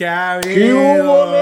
[0.00, 1.34] ¿Qué ha habido?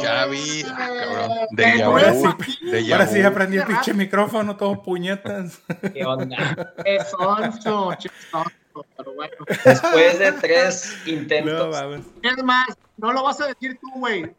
[0.00, 1.30] Ya vi, ah, cabrón.
[1.52, 5.60] De Qué Ahora sí, ahora sí aprendí el pinche micrófono, todo puñetas.
[5.94, 6.74] ¿Qué onda?
[6.84, 9.32] Qué sonso, che, sonso, pero bueno.
[9.64, 11.70] Después de tres No, intentos.
[11.70, 12.00] mames.
[12.20, 14.34] Es más, no lo vas a decir tú, güey.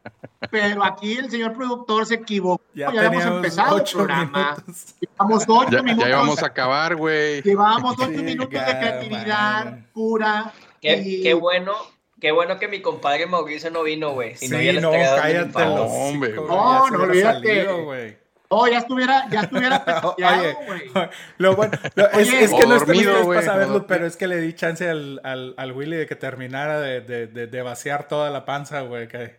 [0.51, 2.61] Pero aquí el señor productor se equivocó.
[2.73, 4.57] Ya, Ya, habíamos empezado el ocho programa.
[4.65, 4.95] minutos.
[4.99, 6.03] Llevamos ocho Ya, minutos.
[6.03, 7.41] ya íbamos a acabar, güey.
[7.41, 9.83] Llevábamos ocho Chinga minutos de creatividad madre.
[9.93, 10.51] pura.
[10.81, 11.71] Qué, y- qué bueno,
[12.19, 14.35] qué bueno que mi compadre Mauricio no vino, güey.
[14.35, 16.47] Si no, ya Sí, no, un cállate los hombre, güey.
[16.47, 18.17] No, no, olvídate.
[18.49, 19.83] Oh, ya estuviera, ya estuviera
[20.17, 21.09] Oye, güey.
[21.37, 22.79] lo bueno, lo- es, Oye, es que no
[23.25, 26.15] güey, para saberlo, pero es que le di chance al, al, al Willy de que
[26.15, 29.09] terminara de, de, de, de vaciar toda la panza, güey.
[29.09, 29.35] Que...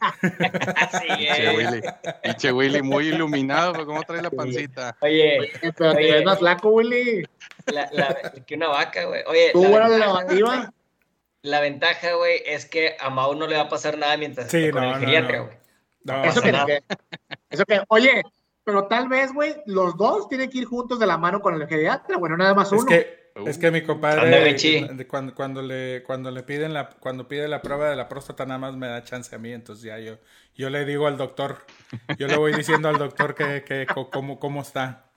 [0.02, 1.56] Así Pinche es.
[1.56, 1.82] Willy.
[2.22, 4.96] Pinche Willy, muy iluminado, pero ¿cómo trae la pancita?
[5.00, 6.12] Oye, Pero te Oye.
[6.12, 7.24] ves más flaco, Willy.
[7.72, 9.22] la, la, que una vaca, güey.
[9.26, 10.72] Oye, Tú, la la.
[11.44, 14.56] La ventaja, güey, es que a Mau no le va a pasar nada mientras Sí,
[14.56, 15.44] esté con no, el geriatra, no.
[15.44, 15.56] güey.
[16.04, 16.82] No, Eso que,
[17.50, 18.22] eso que, oye,
[18.64, 21.68] pero tal vez, güey, los dos tienen que ir juntos de la mano con el
[21.68, 22.80] geriatra, bueno, nada más uno.
[22.80, 23.48] Es que, Uh.
[23.48, 27.60] es que mi compadre, de- cuando, cuando, le, cuando le piden la, cuando pide la
[27.62, 30.18] prueba de la próstata, nada más me da chance a mí, entonces ya yo,
[30.54, 31.58] yo le digo al doctor,
[32.16, 35.10] yo le voy diciendo al doctor que, que co- cómo, cómo está.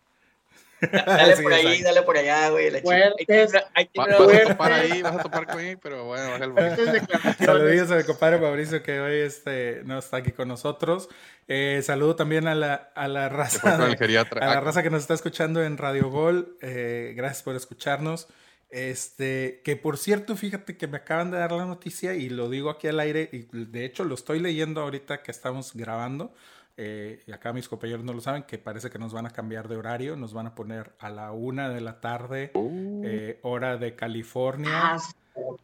[0.79, 1.83] Dale Sí, por ahí, exacto.
[1.85, 2.69] dale por allá, güey.
[2.71, 3.53] la chica- Fuertes.
[3.73, 6.37] Ahí Va- tiene una- vas a topar ahí, vas a topar con él, pero bueno,
[6.39, 7.37] declaraciones.
[7.37, 11.09] Saludos a mi compadre Mauricio que hoy este, no está aquí con nosotros.
[11.47, 13.77] Eh, saludo también a la, a la raza.
[13.77, 13.95] de-
[14.41, 18.27] a la Ah, raza que nos está escuchando en Radio Gol, eh, gracias por escucharnos.
[18.69, 22.69] Este, que por cierto, fíjate que me acaban de dar la noticia y lo digo
[22.69, 26.33] aquí al aire, y de hecho lo estoy leyendo ahorita que estamos grabando.
[26.77, 29.67] Eh, y acá mis compañeros no lo saben, que parece que nos van a cambiar
[29.67, 33.01] de horario, nos van a poner a la una de la tarde, Uh.
[33.03, 34.71] eh, hora de California.
[34.73, 34.97] Ah,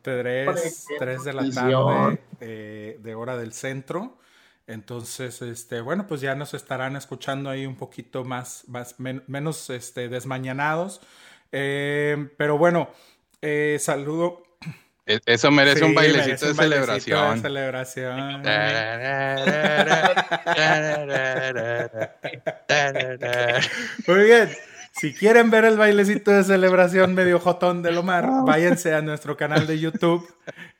[0.01, 4.17] 3, 3 de la tarde eh, de hora del centro.
[4.67, 9.69] Entonces, este, bueno, pues ya nos estarán escuchando ahí un poquito más, más men- menos
[9.69, 11.01] este, desmañanados.
[11.51, 12.89] Eh, pero bueno,
[13.41, 14.43] eh, saludo.
[15.05, 17.35] E- Eso merece Sí, un bailecito merece de un bailecito celebración.
[17.35, 18.43] de celebración.
[24.07, 24.49] Muy bien.
[24.91, 29.65] Si quieren ver el bailecito de celebración medio jotón del Omar, váyanse a nuestro canal
[29.65, 30.27] de YouTube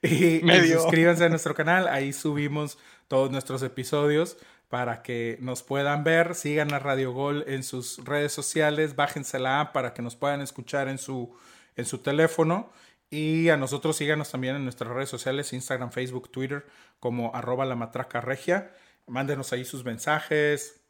[0.03, 0.39] y,
[0.71, 1.87] suscríbanse a nuestro canal.
[1.87, 4.37] Ahí subimos todos nuestros episodios
[4.69, 6.35] para que nos puedan ver.
[6.35, 10.41] Sigan a Radio Gol en sus redes sociales, bájense la app para que nos puedan
[10.41, 11.35] escuchar en su,
[11.75, 12.71] en su teléfono.
[13.13, 16.65] Y a nosotros síganos también en nuestras redes sociales, Instagram, Facebook, Twitter,
[16.99, 18.71] como arroba la matraca regia.
[19.05, 20.81] Mándenos ahí sus mensajes,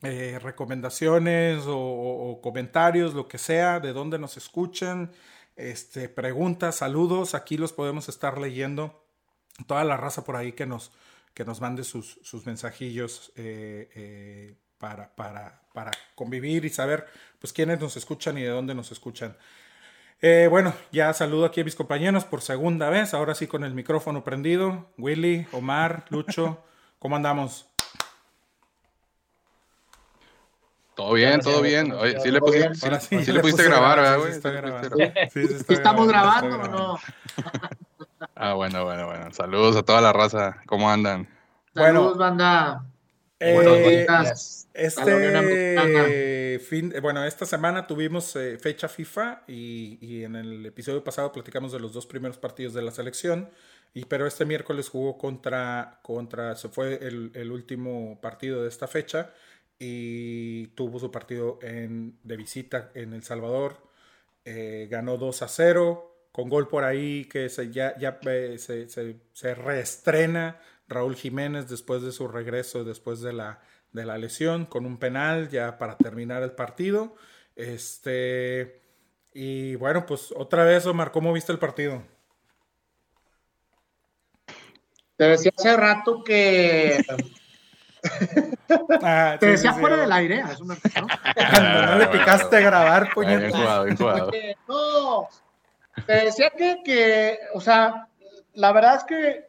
[0.00, 5.12] eh, recomendaciones o, comentarios, lo que sea, de dónde nos escuchan,
[5.56, 9.04] este, preguntas, saludos, aquí los podemos estar leyendo.
[9.66, 10.90] Toda la raza por ahí que nos,
[11.34, 17.06] que nos mande sus, sus mensajillos eh, eh, para, para, para convivir y saber
[17.38, 19.36] pues quiénes nos escuchan y de dónde nos escuchan.
[20.20, 23.74] Eh, bueno, ya saludo aquí a mis compañeros por segunda vez, ahora sí con el
[23.74, 24.86] micrófono prendido.
[24.98, 26.58] Willy, Omar, Lucho,
[26.98, 27.66] ¿cómo andamos?
[30.96, 31.92] Todo bien, todo bien.
[31.92, 34.32] Oye, sí le puse grabar, ¿verdad, sí, güey?
[34.32, 34.90] sí está Sí le grabando.
[34.90, 35.30] pudiste grabar.
[35.30, 36.98] ¿Sí ¿Estamos grabando, o no?
[38.34, 39.32] Ah, bueno, bueno, bueno.
[39.32, 40.56] Saludos a toda la raza.
[40.66, 41.28] ¿Cómo andan?
[41.72, 42.00] Bueno.
[42.00, 42.84] Saludos, banda.
[43.40, 44.04] Eh,
[44.74, 51.32] Este fin, bueno, esta semana tuvimos eh, fecha FIFA y, y en el episodio pasado
[51.32, 53.50] platicamos de los dos primeros partidos de la selección.
[53.94, 58.86] Y, pero este miércoles jugó contra, contra, se fue el, el último partido de esta
[58.86, 59.32] fecha
[59.78, 63.78] y tuvo su partido en, de visita en El Salvador.
[64.44, 68.88] Eh, ganó 2 a 0 con gol por ahí que se, ya, ya eh, se,
[68.88, 73.60] se- se reestrena Raúl Jiménez después de su regreso, después de la,
[73.92, 77.14] de la lesión, con un penal ya para terminar el partido.
[77.56, 78.82] Este,
[79.34, 82.02] y bueno, pues otra vez, Omar, ¿cómo viste el partido?
[85.16, 87.04] Te decía hace rato que.
[89.02, 89.80] Ah, Te sí, decía sí, sí.
[89.80, 90.42] fuera del aire.
[90.42, 90.66] ¿no?
[90.66, 90.76] ¿no?
[91.50, 93.52] Cuando no le picaste a grabar, Ah, Bien puñetas.
[93.60, 94.28] jugado, bien jugado.
[94.28, 95.28] Oye, no.
[96.06, 98.06] Te decía que, que, o sea,
[98.54, 99.47] la verdad es que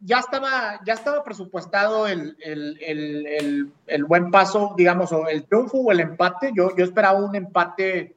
[0.00, 5.78] ya estaba, ya estaba presupuestado el, el, el, el, buen paso, digamos, o el triunfo
[5.78, 6.52] o el empate.
[6.54, 8.16] Yo, yo esperaba un empate,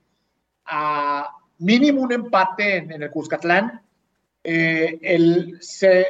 [0.66, 3.82] a mínimo un empate en, el Cuscatlán.
[4.46, 6.08] Eh, el, se,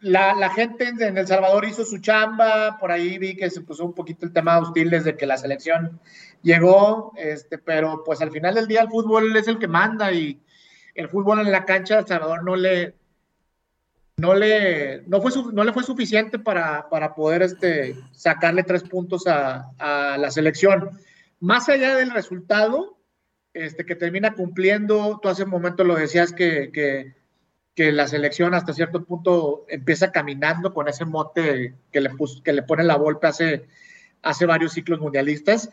[0.00, 3.84] la, la, gente en El Salvador hizo su chamba, por ahí vi que se puso
[3.84, 6.00] un poquito el tema hostil desde que la selección
[6.42, 10.40] llegó, este, pero pues al final del día el fútbol es el que manda y
[10.94, 12.94] el fútbol en la cancha de El Salvador no le,
[14.20, 19.26] no le, no fue, no le fue suficiente para, para poder este, sacarle tres puntos
[19.26, 20.90] a, a, la selección.
[21.40, 22.98] Más allá del resultado,
[23.54, 27.18] este, que termina cumpliendo, tú hace un momento lo decías que, que,
[27.92, 32.10] la selección hasta cierto punto empieza caminando con ese mote que le,
[32.44, 33.68] que le pone la golpe hace,
[34.20, 35.70] hace varios ciclos mundialistas,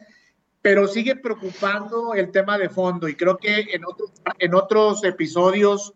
[0.61, 5.95] pero sigue preocupando el tema de fondo y creo que en otros, en otros episodios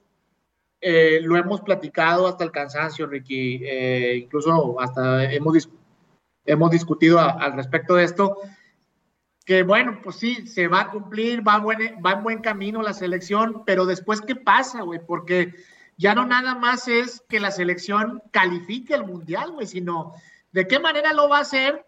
[0.81, 5.69] eh, lo hemos platicado hasta el cansancio, Ricky, eh, incluso hasta hemos,
[6.43, 8.37] hemos discutido al respecto de esto,
[9.45, 13.63] que bueno, pues sí, se va a cumplir, va, va en buen camino la selección,
[13.63, 14.99] pero después, ¿qué pasa, güey?
[15.05, 15.53] Porque
[15.97, 20.13] ya no nada más es que la selección califique el mundial, güey, sino
[20.51, 21.85] de qué manera lo va a hacer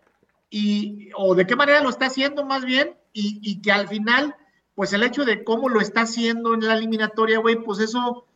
[0.52, 4.36] y, o de qué manera lo está haciendo más bien, y, y que al final,
[4.76, 8.28] pues el hecho de cómo lo está haciendo en la eliminatoria, güey, pues eso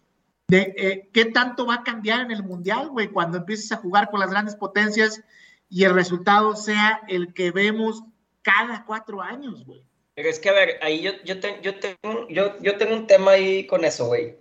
[0.48, 4.10] de eh, qué tanto va a cambiar en el Mundial, güey, cuando empieces a jugar
[4.10, 5.22] con las grandes potencias
[5.70, 8.04] y el resultado sea el que vemos
[8.42, 9.84] cada cuatro años, güey.
[10.16, 13.68] Pero es que, a ver, ahí yo, yo, tengo, yo, yo tengo un tema ahí
[13.68, 14.38] con eso, güey.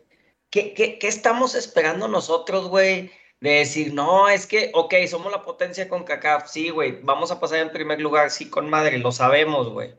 [0.49, 3.11] ¿Qué, qué, qué estamos esperando nosotros, güey?
[3.41, 7.41] De decir, no, es que, ok, somos la potencia con CACAF, sí, güey, vamos a
[7.41, 9.95] pasar en primer lugar, sí, con madre, lo sabemos, güey.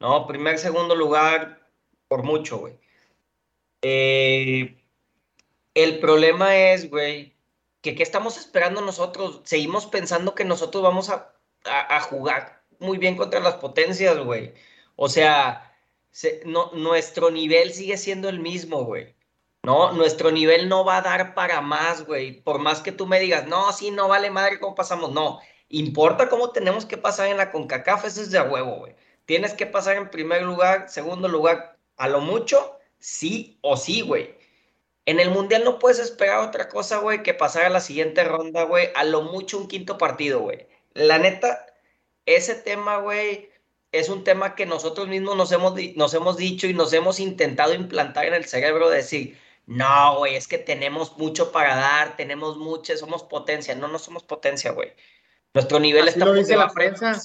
[0.00, 1.68] No, primer, segundo lugar,
[2.06, 2.78] por mucho, güey.
[3.82, 4.77] Eh,
[5.82, 7.36] el problema es, güey,
[7.80, 9.40] que ¿qué estamos esperando nosotros?
[9.44, 11.34] Seguimos pensando que nosotros vamos a,
[12.08, 14.54] jugar muy bien contra las potencias, güey.
[14.96, 15.72] O sea,
[16.44, 19.14] no, nuestro nivel sigue siendo el mismo, güey.
[19.62, 22.40] No, nuestro nivel no va a dar para más, güey.
[22.40, 25.12] Por más que tú me digas, no, sí, no vale madre cómo pasamos.
[25.12, 28.94] No, importa cómo tenemos que pasar en la CONCACAF, eso es de a huevo, güey.
[29.26, 34.37] Tienes que pasar en primer lugar, segundo lugar, a lo mucho, sí o sí, güey.
[35.08, 38.64] En el Mundial no puedes esperar otra cosa, güey, que pasar a la siguiente ronda,
[38.64, 40.66] güey, a lo mucho un quinto partido, güey.
[40.92, 41.64] La neta,
[42.26, 43.48] ese tema, güey,
[43.90, 47.72] es un tema que nosotros mismos nos hemos, nos hemos dicho y nos hemos intentado
[47.72, 52.58] implantar en el cerebro, de decir, no, güey, es que tenemos mucho para dar, tenemos
[52.58, 53.74] mucho, somos potencia.
[53.74, 54.92] No, no somos potencia, güey.
[55.54, 57.18] Nuestro nivel está lo dice la prensa.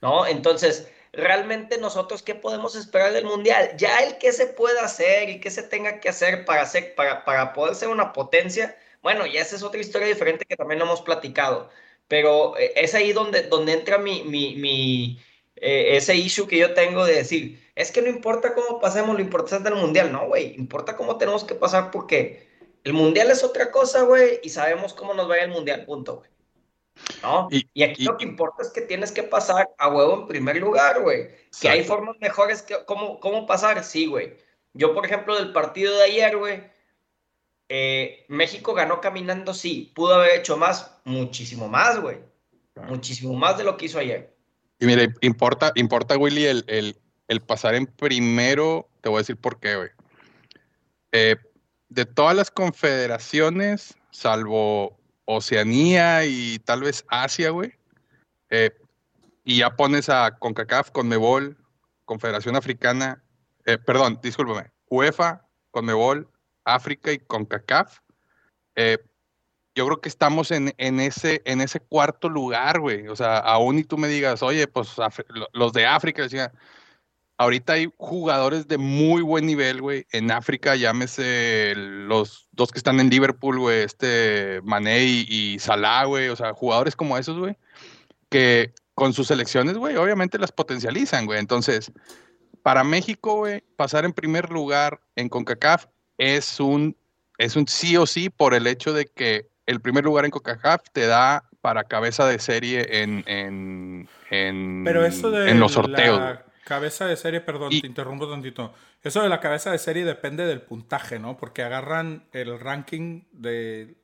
[0.00, 0.26] ¿No?
[0.26, 3.72] Entonces, realmente nosotros qué podemos esperar del mundial.
[3.76, 7.52] Ya el que se pueda hacer y qué se tenga que hacer para, para, para
[7.52, 11.70] poder ser una potencia, bueno, ya esa es otra historia diferente que también hemos platicado.
[12.08, 15.20] Pero eh, es ahí donde, donde entra mi, mi,
[15.56, 19.22] eh, ese issue que yo tengo de decir, es que no importa cómo pasemos, lo
[19.22, 20.12] importante es el mundial.
[20.12, 22.48] No, güey, importa cómo tenemos que pasar porque
[22.84, 26.35] el mundial es otra cosa, güey, y sabemos cómo nos va el mundial, punto, güey.
[27.22, 27.48] ¿No?
[27.50, 31.02] Y, aquí lo que importa es que tienes que pasar a huevo en primer lugar,
[31.02, 31.28] güey.
[31.60, 34.36] Que hay formas mejores que cómo, cómo pasar, sí, güey.
[34.74, 36.62] Yo, por ejemplo, del partido de ayer, güey,
[37.68, 39.92] eh, México ganó caminando, sí.
[39.94, 42.18] Pudo haber hecho más, muchísimo más, güey.
[42.88, 44.34] Muchísimo más de lo que hizo ayer.
[44.78, 46.96] Y mire, importa, importa Willy, el,
[47.28, 49.88] el, pasar en primero, te voy a decir por qué, güey.
[51.12, 51.36] Eh,
[51.88, 54.95] de todas las confederaciones, salvo
[55.26, 57.72] Oceanía y tal vez Asia, güey.
[58.50, 58.70] Eh,
[59.44, 61.56] y ya pones a CONCACAF, CONMEBOL,
[62.04, 63.22] Confederación Africana,
[63.64, 66.28] eh, perdón, discúlpame, UEFA, CONMEBOL,
[66.64, 67.98] África y CONCACAF.
[68.76, 68.98] Eh,
[69.74, 73.08] yo creo que estamos en, ese, en ese cuarto lugar, güey.
[73.08, 74.96] O sea, aún y tú me digas, oye, pues
[75.52, 76.50] los de África, decía,
[77.38, 80.06] ahorita hay jugadores de muy buen nivel, güey.
[80.12, 86.28] En África, llámese los dos que están en Liverpool, güey, este Mané y, Salah, güey.
[86.28, 87.56] O sea, jugadores como esos, güey,
[88.28, 91.38] que con sus selecciones, güey, obviamente las potencializan, güey.
[91.38, 91.92] Entonces,
[92.62, 95.86] para México, güey, pasar en primer lugar en CONCACAF
[96.18, 96.96] es un,
[97.38, 100.82] es un sí o sí por el hecho de que el primer lugar en CONCACAF
[100.92, 106.38] te da para cabeza de serie en, en, en, en los sorteos.
[106.66, 108.74] Cabeza de serie, perdón, te interrumpo tantito.
[109.00, 111.36] Eso de la cabeza de serie depende del puntaje, ¿no?
[111.36, 113.94] Porque agarran el ranking de,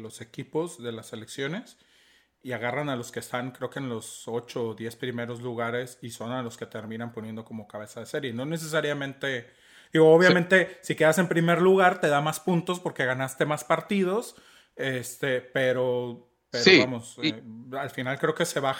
[0.00, 1.78] los equipos de las selecciones
[2.42, 6.00] y agarran a los que están, creo que en los 8 o 10 primeros lugares
[6.02, 8.32] y son a los que terminan poniendo como cabeza de serie.
[8.32, 9.48] No necesariamente,
[9.92, 14.34] digo, obviamente, si quedas en primer lugar te da más puntos porque ganaste más partidos,
[14.74, 17.42] Este, pero, pero Sí, vamos, y- eh,
[17.78, 18.72] al final creo que se No,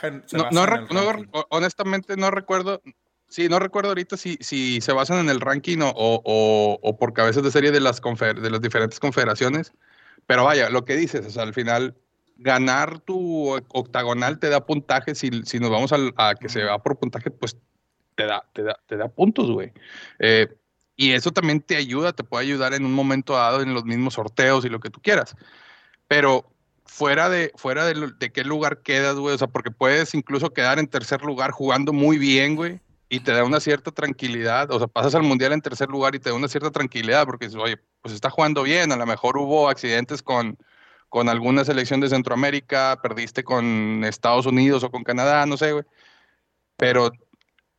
[0.51, 2.83] no en el no, honestamente no recuerdo.
[3.33, 7.15] Sí, no recuerdo ahorita si, si se basan en el ranking o, o- o por
[7.15, 9.73] cabezas de serie de las, confer- de las diferentes confederaciones.
[10.27, 11.97] Pero vaya, lo que dices, o sea, al final,
[12.37, 15.15] ganar tu octagonal te da puntaje.
[15.15, 17.57] Si, si nos vamos a que se va por puntaje, pues
[18.17, 19.73] te da, te da, te da puntos, güey.
[20.19, 20.49] Eh,
[20.95, 24.13] y eso también te ayuda, te puede ayudar en un momento dado en los mismos
[24.13, 25.35] sorteos y lo que tú quieras.
[26.07, 26.53] Pero
[26.85, 30.79] fuera de, fuera de, de qué lugar quedas, güey, o sea, porque puedes incluso quedar
[30.79, 32.79] en tercer lugar jugando muy bien, güey,
[33.13, 36.19] y te da una cierta tranquilidad, o sea, pasas al mundial en tercer lugar y
[36.19, 39.37] te da una cierta tranquilidad, porque dices, oye, pues está jugando bien, a lo mejor
[39.37, 40.57] hubo accidentes con,
[41.11, 45.85] con alguna selección de Centroamérica, perdiste con Estados Unidos o con Canadá, no sé, güey,
[46.79, 47.11] pero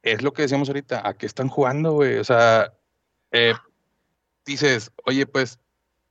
[0.04, 2.20] es lo que decíamos ahorita, ¿a qué están jugando, güey?
[2.20, 2.72] O sea,
[3.32, 3.56] eh,
[4.46, 5.58] dices, oye, pues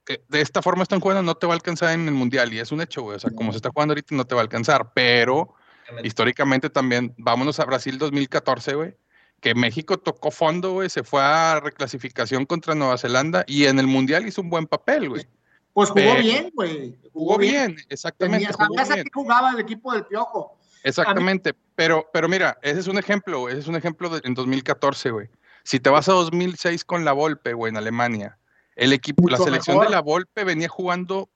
[0.05, 2.52] que de esta forma están jugando, no te va a alcanzar en el mundial.
[2.52, 3.19] Y es un hecho, güey.
[3.19, 4.93] O sea, como se está jugando ahorita, no te va a alcanzar.
[4.93, 5.55] Pero
[6.02, 8.97] históricamente también, vámonos a Brasil 2014, güey.
[9.43, 10.89] Que México tocó fondo, güey.
[10.89, 15.11] Se fue a reclasificación contra Nueva Zelanda y en el mundial hizo un buen papel,
[15.11, 15.27] güey.
[15.75, 16.99] Pues jugó Pero- bien, güey.
[17.13, 18.47] Jugó bien, exactamente.
[18.47, 19.05] Tenía, jugó bien.
[19.05, 20.59] qué jugaba el equipo del Piojo.
[20.85, 25.11] Exactamente, pero, pero mira, ese es un ejemplo, ese es un ejemplo de, en 2014,
[25.11, 25.29] güey.
[25.65, 28.39] Si te vas a 2006 con la Volpe, güey, en Alemania,
[28.75, 29.89] el equipo, la selección mejor.
[29.89, 31.29] de la Volpe venía jugando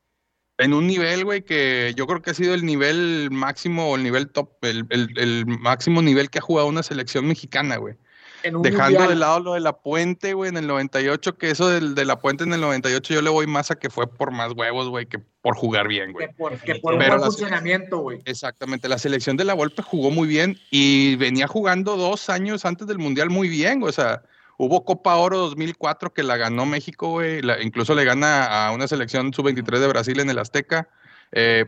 [0.58, 4.02] en un nivel, güey, que yo creo que ha sido el nivel máximo o el
[4.02, 7.94] nivel top, el, el- el máximo nivel que ha jugado una selección mexicana, güey.
[8.42, 9.08] Dejando mundial.
[9.08, 12.18] de lado lo de la puente, güey, en el 98, que eso del, de la
[12.20, 15.06] puente en el 98 yo le voy más a que fue por más huevos, güey,
[15.06, 16.28] que por jugar bien, güey.
[16.28, 18.20] Que por, que por un buen funcionamiento, güey.
[18.24, 22.86] Exactamente, la selección de la Volpe jugó muy bien y venía jugando dos años antes
[22.86, 24.22] del Mundial muy bien, güey, o sea,
[24.58, 29.32] hubo Copa Oro 2004 que la ganó México, güey, incluso le gana a una selección
[29.32, 30.88] sub-23 de Brasil en el Azteca,
[31.32, 31.66] eh,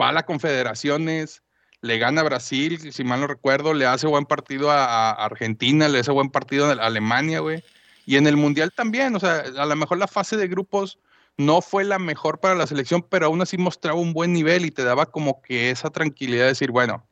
[0.00, 1.42] va a la Confederaciones,
[1.80, 5.88] le gana a Brasil, si mal no recuerdo, le hace buen partido a, a Argentina,
[5.88, 7.62] le hace buen partido a Alemania, güey,
[8.04, 10.98] y en el Mundial también, o sea, a lo mejor la fase de grupos
[11.38, 14.70] no fue la mejor para la selección, pero aún así mostraba un buen nivel y
[14.70, 17.06] te daba como que esa tranquilidad de decir, bueno,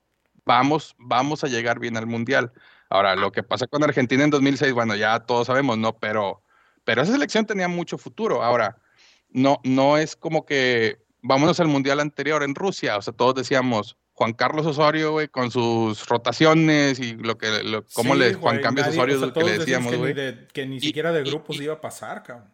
[0.44, 2.52] vamos, vamos a llegar bien al Mundial.
[2.94, 5.96] Ahora, lo que pasa con Argentina en 2006, bueno, ya todos sabemos, ¿no?
[5.98, 6.44] Pero,
[6.84, 8.40] pero esa selección tenía mucho futuro.
[8.44, 8.76] Ahora,
[9.30, 13.96] no, no es como que vámonos al Mundial anterior en Rusia, o sea, todos decíamos,
[14.12, 18.60] Juan Carlos Osorio, güey, con sus rotaciones y lo que, lo, cómo Sí, le, Juan
[18.60, 20.12] Cambios Osorio o sea, es lo que le decíamos ni güey.
[20.14, 22.48] de- Que ni Y- siquiera de grupos y- iba a pasar, cabrón.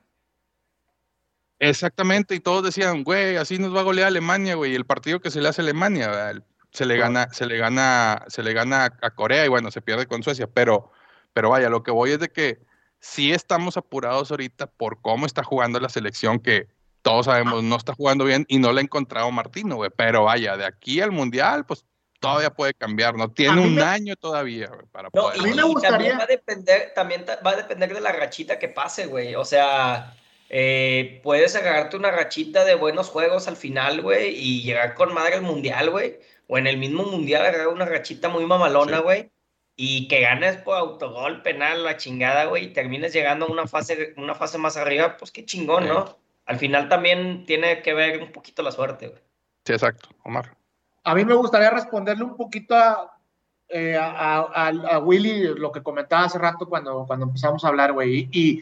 [1.59, 5.21] Exactamente, y todos decían, güey, así nos va a golear Alemania, güey, y el partido
[5.21, 6.31] que se le hace a Alemania, ¿verdad?
[6.31, 9.83] El- se le gana, se le gana, se le gana a- Corea y bueno, se
[9.83, 10.91] pierde con Suecia, pero,
[11.33, 12.59] pero vaya, lo que voy es de que
[13.01, 16.69] sí estamos apurados ahorita por cómo está jugando la selección, que
[17.03, 20.57] todos sabemos no está jugando bien y no le ha encontrado Martino, güey, pero vaya,
[20.57, 21.85] de aquí al Mundial, pues
[22.21, 23.31] todavía puede cambiar, ¿no?
[23.31, 25.39] Tiene un me- año todavía, güey, para No, poder.
[25.39, 28.01] y, A mí me y también va a depender, también ta- va a depender de
[28.03, 29.35] la rachita que pase, güey.
[29.35, 30.15] O sea,
[30.51, 35.37] eh, puedes agarrarte una rachita de buenos juegos al final, güey, y llegar con madre
[35.37, 36.19] al mundial, güey.
[36.53, 39.03] O en el mismo mundial agarrar una rachita muy mamalona, Sí.
[39.05, 39.31] güey.
[39.77, 44.15] Y que ganes por autogol, penal, la chingada, güey, y termines llegando a una fase,
[44.17, 46.19] una fase más arriba, pues qué chingón, ¿no?
[46.47, 49.21] Al final también tiene que ver un poquito la suerte, güey.
[49.65, 50.57] Sí, exacto, Omar.
[51.05, 53.17] A mí me gustaría responderle un poquito a,
[53.69, 57.93] eh, a, a- a Willy lo que comentaba hace rato cuando, cuando empezamos a hablar,
[57.93, 58.29] güey.
[58.33, 58.61] Y, y,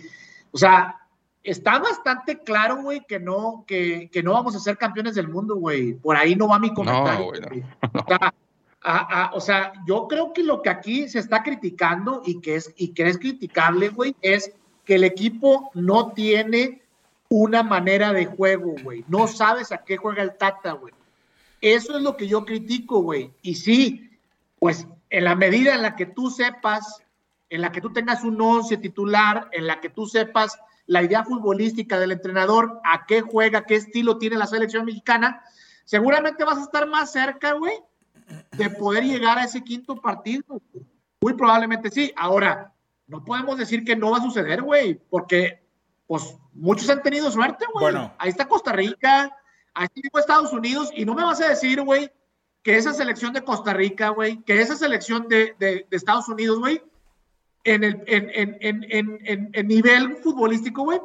[0.53, 1.01] o sea,
[1.45, 5.57] está bastante claro, güey, que no, que, que no vamos a ser campeones del mundo,
[5.57, 5.95] güey.
[5.95, 7.27] Por ahí no va mi comentario.
[7.27, 7.49] güey, no.
[7.49, 7.63] güey.
[7.95, 8.35] O, sea,
[8.83, 12.57] a- a- o sea, yo creo que lo que aquí se está criticando y que
[12.57, 14.53] es, y que es criticable, güey, es
[14.85, 16.83] que el equipo no tiene
[17.31, 19.05] una manera de juego, güey.
[19.09, 20.95] No sabes a qué juega el Tata, güey.
[21.61, 23.33] Eso es lo que yo critico, güey.
[23.43, 24.11] Y sí,
[24.59, 27.03] pues en la medida en la que tú sepas,
[27.51, 31.23] en la que tú tengas un once titular, en la que tú sepas la idea
[31.23, 35.43] futbolística del entrenador, a qué juega, qué estilo tiene la selección mexicana,
[35.85, 37.75] seguramente vas a estar más cerca, güey,
[38.57, 40.45] de poder llegar a ese quinto partido.
[41.21, 42.13] Muy probablemente sí.
[42.17, 42.73] Ahora,
[43.07, 45.63] no podemos decir que no va a suceder, güey, porque
[46.07, 47.83] pues muchos han tenido suerte, güey.
[47.85, 48.15] Bueno.
[48.19, 49.31] Ahí está Costa Rica,
[49.75, 52.11] ahí está Estados Unidos, y no me vas a decir, güey,
[52.63, 56.59] que esa selección de Costa Rica, güey, que esa selección de, de- de Estados Unidos,
[56.59, 56.83] güey,
[57.75, 61.01] en, el, en, en, en, en, en- en nivel futbolístico, güey,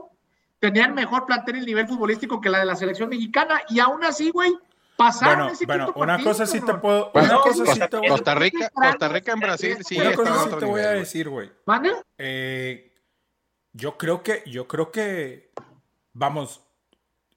[0.59, 4.29] tenían mejor plantel en nivel futbolístico que la de la selección mexicana, y aún así,
[4.31, 4.53] güey,
[4.95, 7.11] pasaron Bueno, ese bueno, una partido, cosa sí te puedo.
[7.13, 10.43] Bueno, Una cosa sí te voy Costa Rica, Costa Rica en Brasil sí una cosa
[10.43, 11.51] sí te voy a decir, güey.
[11.65, 11.91] ¿Mande?
[12.17, 12.93] Eh,
[13.73, 15.51] yo creo que, yo creo que,
[16.13, 16.61] vamos,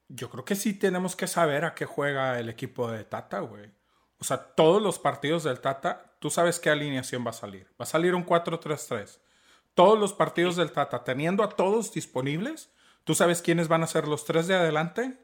[0.09, 3.71] yo creo que sí tenemos que saber a qué juega el equipo de Tata, güey.
[4.19, 7.67] O sea, todos los partidos del Tata, tú sabes qué alineación va a salir.
[7.81, 9.19] Va a salir un 4-3-3.
[9.75, 12.73] Todos los partidos del Tata, teniendo a todos disponibles,
[13.05, 15.19] tú sabes quiénes van a ser los tres de adelante.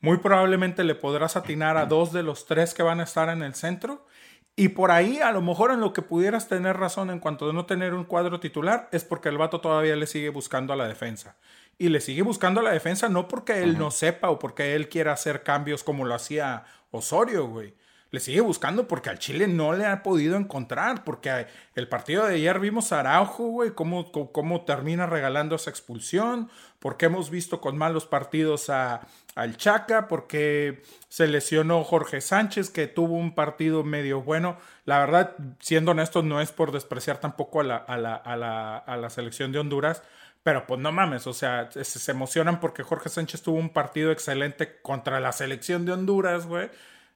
[0.00, 3.42] Muy probablemente le podrás atinar a dos de los tres que van a estar en
[3.42, 4.06] el centro.
[4.54, 7.52] Y por ahí, a lo mejor en lo que pudieras tener razón en cuanto a
[7.52, 10.88] no tener un cuadro titular, es porque el vato todavía le sigue buscando a la
[10.88, 11.36] defensa.
[11.78, 14.88] Y le sigue buscando a la defensa no porque él no sepa o porque él
[14.88, 17.74] quiera hacer cambios como lo hacía Osorio, güey
[18.10, 21.04] le sigue buscando porque al Chile no le ha podido encontrar.
[21.04, 26.50] Porque el partido de ayer vimos a Araujo, güey, cómo, cómo, termina regalando esa expulsión.
[26.78, 30.08] Porque hemos visto con malos partidos a, al Chaca.
[30.08, 34.56] Porque se lesionó Jorge Sánchez, que tuvo un partido medio bueno.
[34.86, 38.78] La verdad, siendo honestos, no es por despreciar tampoco a la, a la, a la,
[38.78, 40.02] a la selección de Honduras.
[40.42, 44.12] Pero pues no mames, o sea, se, se emocionan porque Jorge Sánchez tuvo un partido
[44.12, 46.70] excelente contra la selección de Honduras, güey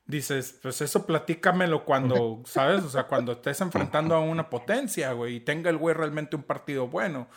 [0.06, 2.82] dices, pues eso platícamelo cuando, ¿sabes?
[2.82, 6.42] O sea, cuando estés enfrentando a una potencia, güey, y tenga el güey realmente un
[6.42, 7.28] partido bueno.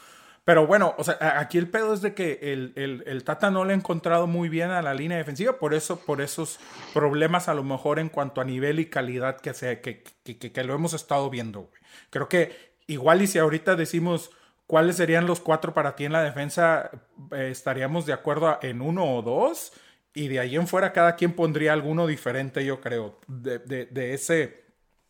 [0.45, 2.73] Pero bueno, o sea, aquí el pedo es de que el,
[3.07, 6.21] el, Tata no le ha encontrado muy bien a la línea defensiva, por eso, por
[6.21, 6.59] esos
[6.93, 10.63] problemas a lo mejor en cuanto a nivel y calidad que, se, que, que, que,
[10.63, 11.81] lo hemos estado viendo, güey.
[12.11, 14.29] Creo que igual y si ahorita decimos
[14.67, 16.91] cuáles serían los cuatro para ti en la defensa,
[17.31, 19.73] eh, estaríamos de acuerdo en uno o dos
[20.15, 23.19] y de ahí en fuera cada quien pondría alguno diferente, yo creo.
[23.27, 24.63] De, de, ese,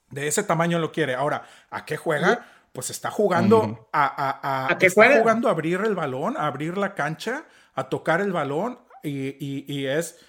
[0.10, 1.14] de ese tamaño lo quiere.
[1.14, 2.46] Ahora, ¿a qué juega?
[2.74, 6.96] Pues está jugando a, a, a, está jugando a abrir el balón, a abrir la
[6.96, 9.36] cancha, a tocar el balón y,
[9.72, 10.20] y, es...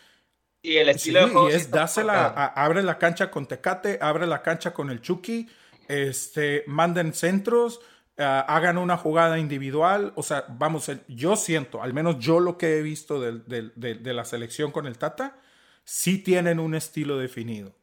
[0.60, 4.90] Y el estilo y es dásela, abre la cancha con Tecate, abre la cancha con
[4.90, 5.48] el Chucky,
[5.88, 7.80] este, manden centros,
[8.18, 10.12] eh, hagan una jugada individual.
[10.16, 14.72] O sea, vamos, yo siento, al menos yo lo que he visto de, la selección
[14.72, 15.38] con el Tata,
[15.84, 17.74] sí tienen un estilo definido.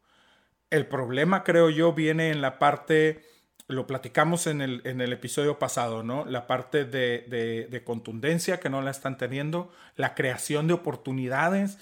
[0.71, 3.23] El problema, creo yo, viene en la parte,
[3.67, 6.25] lo platicamos en el, en el episodio pasado, ¿no?
[6.25, 11.77] La parte de, contundencia que no la están teniendo, la creación de oportunidades.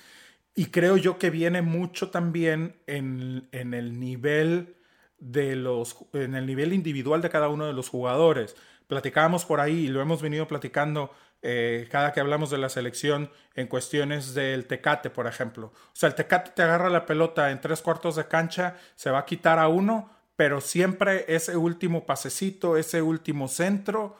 [0.56, 4.76] Y creo yo que viene mucho también en, en el nivel
[5.21, 8.57] de los, en el nivel individual de cada uno de los jugadores.
[8.88, 11.12] Platicábamos por ahí y lo hemos venido platicando
[11.43, 15.67] eh, cada que hablamos de la selección en cuestiones del Tecate, por ejemplo.
[15.67, 19.19] O sea, el Tecate te agarra la pelota en tres cuartos de cancha, se va
[19.19, 24.17] a quitar a uno, pero siempre ese último pasecito, ese último centro,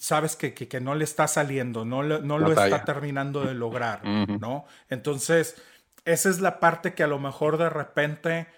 [0.00, 4.64] sabes que, que, no le está saliendo, no, no lo está terminando de lograr, ¿no?
[4.88, 5.62] Entonces,
[6.04, 8.48] esa es la parte que a lo mejor de repente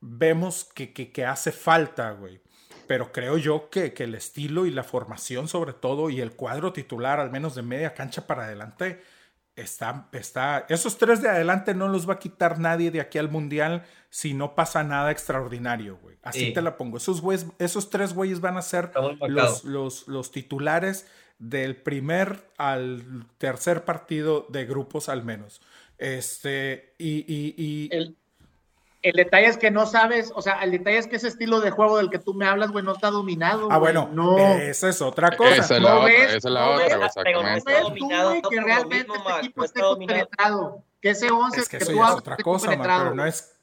[0.00, 2.40] vemos que, que, hace falta, güey.
[2.86, 6.72] Pero creo yo que, que, el estilo y la formación, sobre todo, y el cuadro
[6.72, 9.02] titular, al menos de media cancha para adelante,
[9.56, 10.66] está, está.
[10.68, 14.34] Esos tres de adelante no los va a quitar nadie de aquí al mundial si
[14.34, 16.16] no pasa nada extraordinario, güey.
[16.22, 16.98] Así te la pongo.
[16.98, 17.22] Esos,
[17.58, 18.92] esos tres güeyes van a ser
[19.28, 21.06] los, los, los, titulares
[21.38, 25.60] del primer al tercer partido de grupos, al menos.
[25.98, 27.24] Este, y.
[27.26, 28.16] y, y el
[29.06, 31.70] el detalle es que no sabes, o sea, el detalle es que ese estilo de
[31.70, 33.68] juego del que tú me hablas, güey, no está dominado.
[33.70, 34.36] Ah, bueno, no.
[34.36, 35.54] esa es otra cosa.
[35.54, 37.72] Esa es la otra, esa es la otra, exactamente.
[37.72, 42.02] No dominado, que realmente este equipo esté compenetrado, que ese 11 es que, eso tú
[42.02, 43.54] es otra cosa, man, pero no es...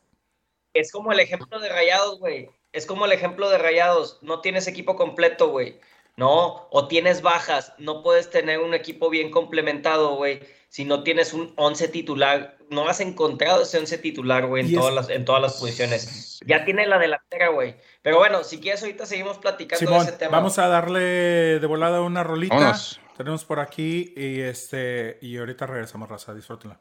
[0.73, 2.49] Es como el ejemplo de Rayados, güey.
[2.71, 4.19] Es como el ejemplo de Rayados.
[4.21, 5.79] No tienes equipo completo, güey.
[6.15, 7.73] No, o tienes bajas.
[7.77, 10.41] No puedes tener un equipo bien complementado, güey
[10.73, 14.91] si no tienes un 11 titular, no has encontrado ese 11 titular, güey, en, todas
[14.91, 16.39] las, en todas las posiciones.
[16.47, 17.75] Ya tiene la delantera, güey.
[18.01, 20.35] Pero bueno, si quieres, ahorita seguimos platicando de ese tema.
[20.35, 22.75] Vamos a darle de volada una rolita.
[23.15, 26.33] Tenemos por aquí y este y ahorita regresamos, raza.
[26.33, 26.79] Disfrútenla.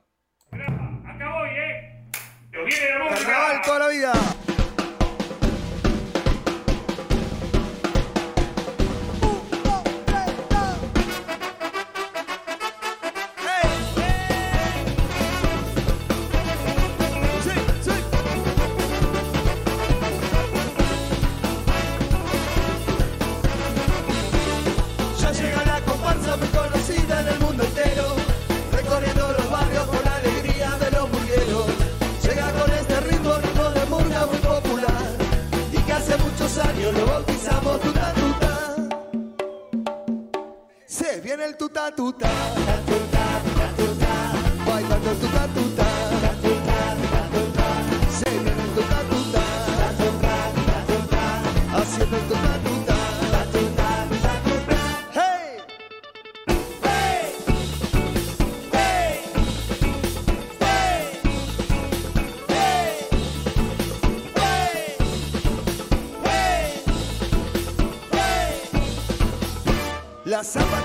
[0.52, 2.08] Acá voy, eh.
[2.50, 4.12] Yo viene toda la vida.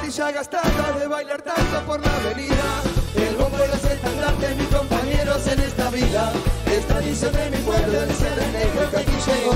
[0.08, 2.82] Zapatilla gastada de bailar tanto por la avenida.
[3.16, 6.32] El bombo y los estandartes, mis compañeros en esta vida.
[6.66, 9.56] Esta tradición de mi pueblo, el ser negro que aquí llegó.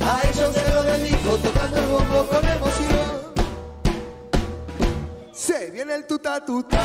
[0.00, 3.32] A ellos se lo dedico, tocando el bombo con emoción.
[5.32, 6.80] Se viene el tuta tuta,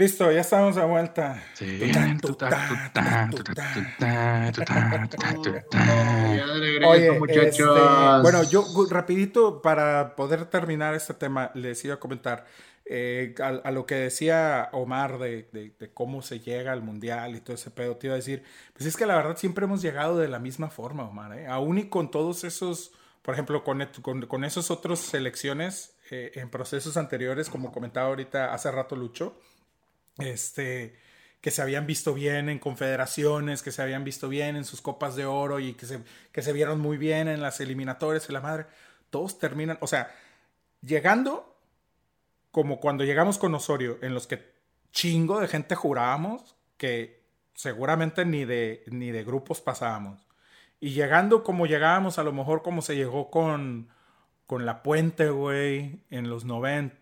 [0.00, 1.42] Listo, ya estamos de vuelta.
[6.86, 7.58] Oye, muchachos.
[7.58, 12.46] este, bueno, yo rapidito para poder terminar este tema, les iba a comentar
[12.86, 17.36] eh, a, a lo que decía Omar de, de- de cómo se llega al mundial
[17.36, 19.82] y todo ese pedo, te iba a decir, pues es que la verdad siempre hemos
[19.82, 21.46] llegado de la misma forma, Omar, ¿eh?
[21.46, 26.48] aún y con todos esos, por ejemplo, con, con, con esos otros selecciones eh, en
[26.48, 29.38] procesos anteriores, como comentaba ahorita hace rato Lucho,
[30.18, 30.98] este,
[31.40, 35.16] que se habían visto bien en confederaciones, que se habían visto bien en sus copas
[35.16, 36.00] de oro y que se,
[36.32, 38.66] que se vieron muy bien en las eliminatorias y la madre,
[39.10, 40.14] todos terminan, o sea,
[40.82, 41.56] llegando
[42.50, 44.52] como cuando llegamos con Osorio, en los que
[44.92, 47.22] chingo de gente jurábamos que
[47.54, 50.26] seguramente ni de, ni de grupos pasábamos.
[50.80, 53.90] Y llegando como llegábamos, a lo mejor como se llegó con,
[54.46, 56.98] con la puente, güey, en los 90,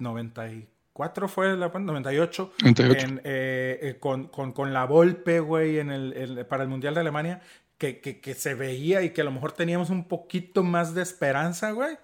[0.98, 2.52] 94 fue la puente, 98.
[2.62, 3.06] 98.
[3.06, 6.94] En, eh, eh, con, con, con la Volpe, güey, en el, el- para el Mundial
[6.94, 7.40] de Alemania,
[7.78, 11.02] que, que, que se veía y que a lo mejor teníamos un poquito más de
[11.02, 11.96] esperanza, güey.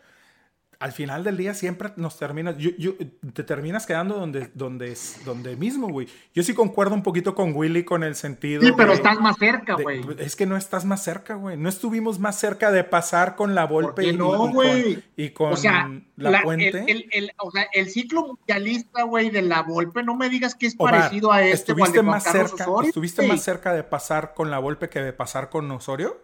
[0.84, 2.92] Al final del día siempre nos terminas, yo, yo-
[3.32, 4.94] te terminas quedando donde, donde,
[5.24, 6.08] donde mismo, güey.
[6.34, 8.60] Yo sí concuerdo un poquito con Willy con el sentido.
[8.60, 10.02] Sí, pero de- estás más cerca, güey.
[10.18, 11.56] es que no estás más cerca, güey.
[11.56, 15.52] No estuvimos más cerca de pasar con la Volpe y, no, y con, y con
[15.54, 16.68] O sea, la, la- Puente.
[16.80, 20.54] el, el- el- o sea, el ciclo mundialista, güey, de la Volpe, no me digas
[20.54, 24.34] que es Omar, parecido a este ¿Estuviste, más cerca, Osorio, ¿estuviste más cerca de pasar
[24.34, 26.20] con la Volpe que de pasar con Osorio?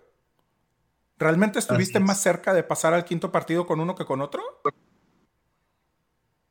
[1.20, 4.42] ¿Realmente estuviste más cerca de pasar al quinto partido con uno que con otro?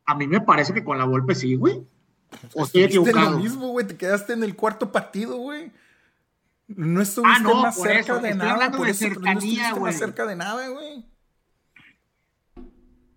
[0.06, 1.84] A mí me parece que con la Volpe sí, güey.
[2.54, 3.32] O estoy equivocado.
[3.32, 3.88] lo mismo, güey.
[3.88, 5.72] Te quedaste en el cuarto partido, güey.
[6.68, 8.72] No estuviste Ah, no, más por cerca eso, de estoy nada.
[8.72, 9.82] Por de eso no cercanía, estuviste güey.
[9.82, 11.06] más cerca de nada, güey.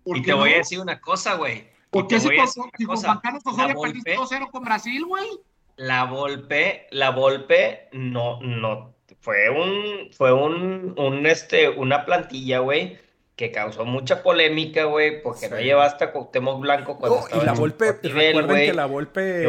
[0.03, 0.55] ¿Por Y te voy no?
[0.55, 1.69] a decir una cosa, güey.
[1.91, 2.97] ¿Por qué si voy con, si con.
[2.97, 5.27] Juan Carlos La Osorio perdiste Volpe- 2-0 con Brasil, güey?
[5.75, 8.92] La Volpe, la Volpe no, no,
[9.23, 12.97] fue un, fue un, un, este, una plantilla, güey,
[13.37, 17.45] que causó mucha polémica, güey, porque no llevaste a Cuauhtémoc Blanco cuando No, estaba y
[17.45, 19.47] la Volpe, recuerden que la Volpe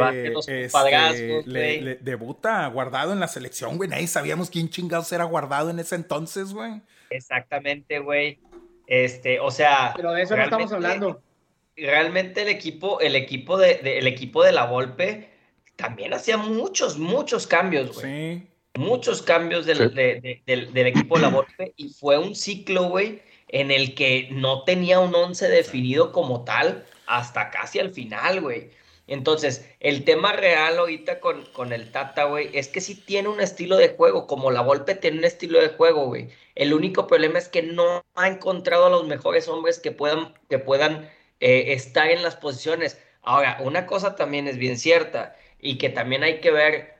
[0.65, 3.91] este, le, le debuta guardado en la selección, güey.
[3.91, 6.81] Nadie sabíamos quién chingados era guardado en ese entonces, güey.
[7.11, 8.39] Exactamente, güey.
[8.87, 11.21] Este, o sea, Pero de eso no estamos hablando.
[11.77, 15.31] realmente el equipo, el equipo de, de- el equipo de la Volpe
[15.77, 18.07] también hacía muchos, muchos cambios, güey.
[18.39, 18.47] Sí.
[18.77, 19.89] Muchos cambios del, Sí.
[19.95, 23.95] de- de- del, del equipo de la Volpe y fue un ciclo, güey, en el
[23.95, 28.71] que no tenía un once definido como tal hasta casi al final, güey.
[29.07, 33.41] Entonces, el tema real ahorita con, con el Tata, güey, es que sí tiene un
[33.41, 36.31] estilo de juego, como la Volpe tiene un estilo de juego, güey.
[36.55, 40.59] El único problema es que no ha encontrado a los mejores hombres que puedan, que
[40.59, 41.11] puedan
[41.41, 42.99] eh, estar en las posiciones.
[43.23, 46.94] Ahora, una cosa también es bien cierta y que también hay que ver,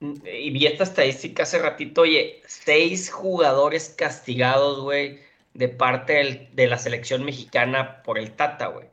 [0.00, 5.20] y vi esta estadística hace ratito, oye, seis jugadores castigados, güey,
[5.54, 8.88] de parte del- de la selección mexicana por el Tata, güey.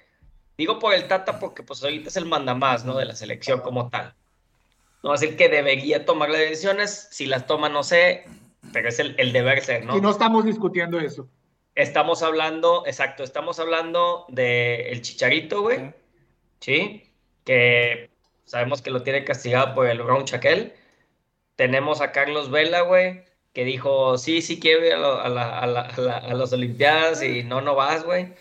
[0.58, 2.98] Digo por el Tata porque pues ahorita es el mandamás, ¿no?
[2.98, 4.14] De la selección como tal.
[5.04, 8.24] No es el que debería tomar las decisiones, si las toma no sé,
[8.72, 9.98] pero es el, el deber ser, ¿no?
[9.98, 11.28] Y no estamos discutiendo eso.
[11.76, 15.92] Estamos hablando, exacto, estamos hablando de el Chicharito, güey,
[16.62, 17.12] ¿sí?
[17.44, 18.10] Que
[18.46, 20.74] sabemos que lo tiene castigado por el Brown Chaquel.
[21.56, 25.60] Tenemos a Carlos Vela, güey, que dijo, sí, sí quiero ir a, lo- a la-
[25.60, 28.34] a la- a la- a las Olimpiadas y no, no vas, güey.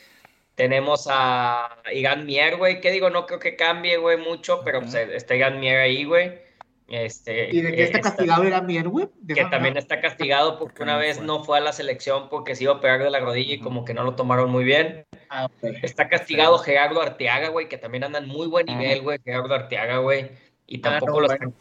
[0.54, 4.94] Tenemos a Igan Mier, güey, que digo, no creo que cambie, güey, mucho, pero pues,
[4.94, 6.40] está Igan Mier ahí, güey.
[6.88, 9.08] Este, ¿Y de qué eh, está castigado era Mier, güey?
[9.26, 11.26] que también está castigado porque Porque una no vez fue.
[11.26, 13.84] no fue a la selección porque se iba a pegar de la rodilla y como
[13.86, 15.06] que no lo tomaron muy bien.
[15.30, 15.48] Ah.
[15.82, 19.98] Está castigado Gerardo Arteaga, güey, que también anda en muy buen nivel, güey, Gerardo Arteaga,
[19.98, 20.32] güey.
[20.66, 21.34] Y Ah, tampoco, no, lo, bueno.
[21.48, 21.54] están,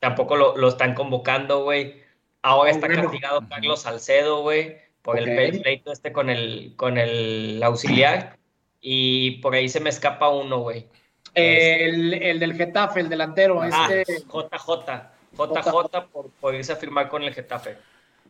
[0.00, 2.02] tampoco lo, lo están convocando, güey.
[2.42, 3.02] Ahora Ah, está bueno.
[3.04, 8.36] castigado Carlos Salcedo, güey, por el pleito este con el, con el auxiliar.
[8.80, 10.86] Y por ahí se me escapa uno, güey.
[11.34, 14.22] El, el del Getafe, el delantero, Ah, este.
[14.22, 15.10] JJ.
[15.36, 17.76] JJ por, por irse a firmar con el Getafe.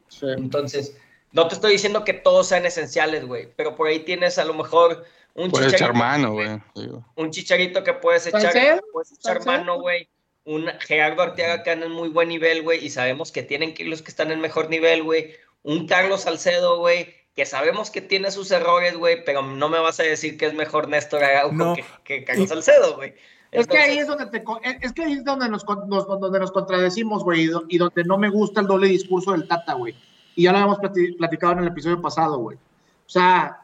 [0.08, 0.26] Sí.
[0.36, 0.98] Entonces,
[1.32, 4.54] no te estoy diciendo que todos sean esenciales, güey, pero por ahí tienes a lo
[4.54, 5.04] mejor
[5.34, 6.48] un Puedes echar chicharito, mano, güey.
[7.14, 10.08] un chicharito que puedes echar, puedes echar mano, güey.
[10.44, 13.82] Un Gerardo Arteaga que anda en muy buen nivel, güey, y sabemos que tienen que
[13.82, 15.34] ir los que están en mejor nivel, güey.
[15.62, 20.00] Un Carlos Salcedo, güey, que sabemos que tiene sus errores, güey, pero no me vas
[20.00, 21.74] a decir que es mejor Néstor Araujo No.
[21.74, 23.14] que, que Carlos Y- Salcedo, güey.
[23.50, 24.44] Es que ahí es donde te,
[24.82, 28.18] es que ahí es donde nos, donde nos contradecimos, güey, y, do- y donde no
[28.18, 29.94] me gusta el doble discurso del Tata, güey.
[30.34, 32.56] Y ya lo habíamos plati- platicado en el episodio pasado, güey.
[32.58, 33.62] O sea,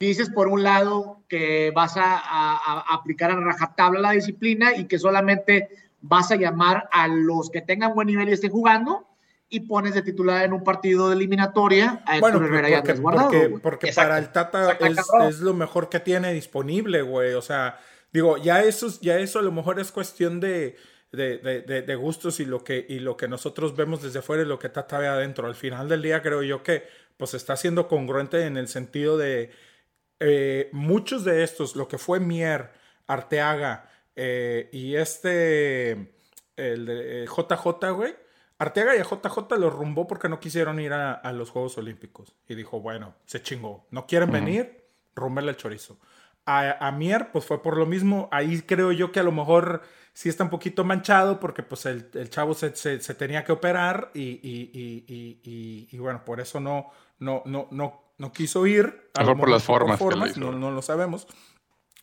[0.00, 4.86] dices por un lado que vas a, a- a aplicar a rajatabla la disciplina y
[4.86, 5.68] que solamente
[6.08, 9.06] vas a llamar a los que tengan buen nivel y estén jugando
[9.48, 12.76] y pones de titular en un partido de eliminatoria a Héctor Bueno, Herrera y porque,
[12.78, 17.34] Andrés Guardado, porque, porque para el Tata es, es lo mejor que tiene disponible, güey.
[17.34, 17.78] O sea,
[18.12, 20.76] digo, ya eso, es- ya eso a lo mejor es cuestión de,
[21.12, 24.46] de, de- de- gustos y lo, que, y lo que nosotros vemos desde afuera y
[24.46, 25.46] lo que Tata ve adentro.
[25.46, 26.84] Al final del día creo yo que
[27.16, 29.50] pues está siendo congruente en el sentido de
[30.18, 32.70] eh, muchos de estos, lo que fue Mier,
[33.06, 35.90] Arteaga eh, y este,
[36.56, 38.14] el de eh, JJ, güey.
[38.58, 42.34] Arteaga y a JJ los rumbó porque no quisieron ir a, a los Juegos Olímpicos.
[42.48, 43.86] Y dijo, bueno, se chingó.
[43.90, 45.98] No quieren venir, rumbele el chorizo.
[46.46, 48.28] A, a Mier, pues fue por lo mismo.
[48.32, 49.82] Ahí creo yo que a lo mejor
[50.14, 53.52] sí está un poquito manchado porque pues el, el chavo se, se- se tenía que
[53.52, 59.10] operar y, y- y- y- bueno, por eso no, no, no, no, no quiso ir.
[59.14, 60.40] A lo Mejor por las formas que lo hizo.
[60.40, 61.26] no, no lo sabemos.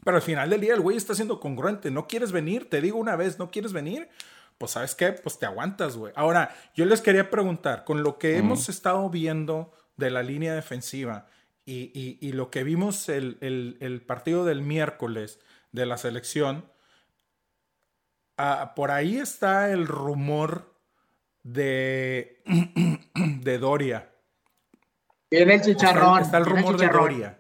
[0.04, 1.92] Pero al final del día el güey está siendo congruente.
[1.92, 4.10] No quieres venir, te digo una vez, no quieres venir.
[4.58, 6.14] Pues sabes qué, pues te aguantas, güey.
[6.16, 11.28] Ahora, yo les quería preguntar, con lo que hemos estado viendo de la línea defensiva
[11.66, 15.40] y, y- y lo que vimos el, el- el partido del miércoles
[15.72, 16.66] de la selección,
[18.38, 20.76] ah, por ahí está el rumor
[21.44, 22.42] de,
[23.16, 24.10] de Doria.
[25.32, 26.22] Viene el chicharrón.
[26.22, 27.02] está el rumor de chicharrón.
[27.04, 27.40] Doria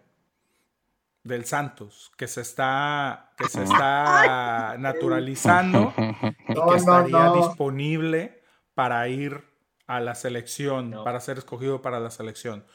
[1.23, 7.35] del Santos que se está que se está naturalizando y No, que no, estaría no.
[7.47, 9.43] disponible para ir
[9.87, 11.03] a la selección, No.
[11.03, 12.65] para ser escogido para la selección.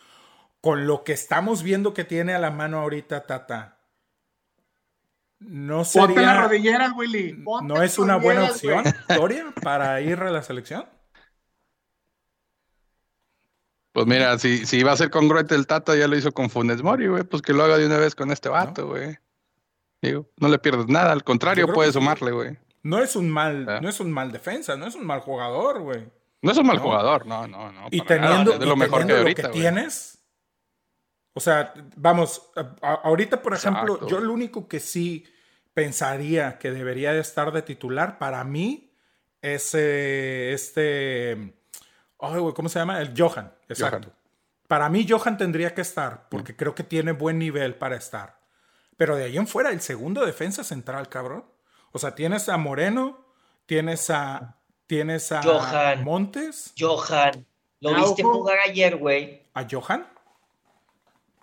[0.61, 3.79] Con lo que estamos viendo que tiene a la mano ahorita Tata,
[5.41, 7.33] no Ponte las sería rodilleras, Willy.
[7.45, 8.83] Ponte no es una buena opción,
[9.63, 10.87] para ir a la selección.
[13.99, 16.85] Pues mira, si, si va a ser congruente el Tata, ya lo hizo con Funes
[16.85, 17.25] Mori, güey.
[17.25, 19.19] Pues que lo haga de una vez con este vato, güey.
[20.01, 22.57] Digo, no le pierdes nada, al contrario, puede sumarle, güey.
[22.85, 26.09] No es un mal, no es un mal defensa, no es un mal jugador, güey.
[26.43, 26.83] No es un mal No.
[26.85, 27.89] jugador, no, no, no.
[27.91, 30.21] Y nada, teniendo, es de y lo mejor que hay lo ahorita, que tienes,
[31.35, 34.09] O sea, vamos, a- ahorita, por ejemplo, Exacto.
[34.09, 35.25] yo lo único que sí
[35.75, 38.93] pensaría que debería de estar de titular para mí
[39.43, 41.55] es eh, este.
[42.21, 43.01] ay, güey, ¿Cómo se llama?
[43.01, 43.53] El Johan.
[43.69, 44.09] Exacto.
[44.09, 44.19] Johan.
[44.69, 48.39] Para mí, Johan tendría que estar, porque creo que tiene buen nivel para estar.
[48.97, 51.45] Pero de ahí en fuera, el segundo defensa central, cabrón.
[51.93, 53.25] O sea, tienes a Moreno,
[53.67, 54.57] tienes a.
[54.87, 56.03] Tienes a Johan.
[56.03, 57.45] Montes, Johan,
[57.81, 58.07] ¿lo Araujo.
[58.09, 59.47] viste jugar ayer, güey?
[59.53, 60.07] a Johan.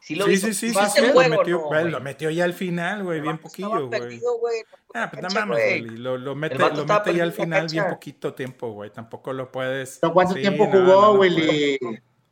[0.02, 1.92] Sí, lo Sí, sí, sí, sí, ¿Viste sí, el lo metió, no, güey, güey?
[1.92, 4.20] lo metió ya al final, güey, bien poquillo, güey.
[4.20, 4.64] güey.
[4.94, 5.82] Ah, pues no güey.
[5.82, 5.98] güey.
[5.98, 8.90] Lo, lo mete, lo mete ya al final bien poquito tiempo, güey.
[8.92, 9.98] Tampoco lo puedes.
[10.00, 11.80] ¿Pero ¿Cuánto Sí, tiempo no, jugó, no, no Willy?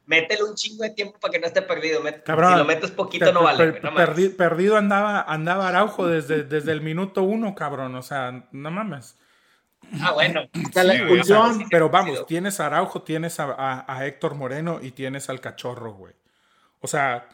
[0.06, 2.02] Métele un chingo de tiempo para que no esté perdido.
[2.04, 3.72] Met- Cabrón, si lo metes poquito, per- no vale.
[3.72, 7.96] per- no perdi- perdido andaba, andaba Araujo desde, desde el minuto uno, cabrón.
[7.96, 9.18] O sea, no mames.
[10.02, 10.42] Ah, bueno.
[10.54, 10.62] Sí,
[10.92, 11.68] expulsión.
[11.70, 15.94] pero vamos, tienes a Araujo, tienes a, a- a Héctor Moreno y tienes al cachorro,
[15.94, 16.14] güey.
[16.82, 17.28] O sea,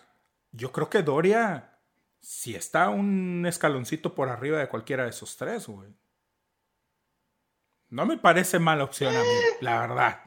[0.52, 1.78] yo creo que Doria
[2.20, 5.90] sí está un escaloncito por arriba de cualquiera de esos tres, güey.
[7.90, 9.28] No me parece mala opción a mí,
[9.62, 10.20] la verdad.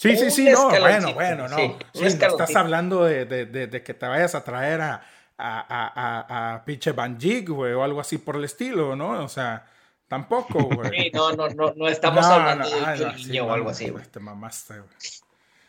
[0.00, 1.56] Sí, sí, Un sí, no, bueno, bueno, no.
[1.56, 5.02] sí, un estás hablando de, de- de- de que te vayas a traer a,
[5.36, 9.24] a, a, a, a pinche Dijk, güey, o algo así por el estilo, ¿no?
[9.24, 9.66] O sea,
[10.06, 10.90] tampoco, güey.
[10.90, 13.40] Sí, no, no, no, no estamos No, hablando no, de un ay, no, niño sí,
[13.40, 14.04] o no, algo así, güey.
[14.06, 14.88] Te mamaste, güey.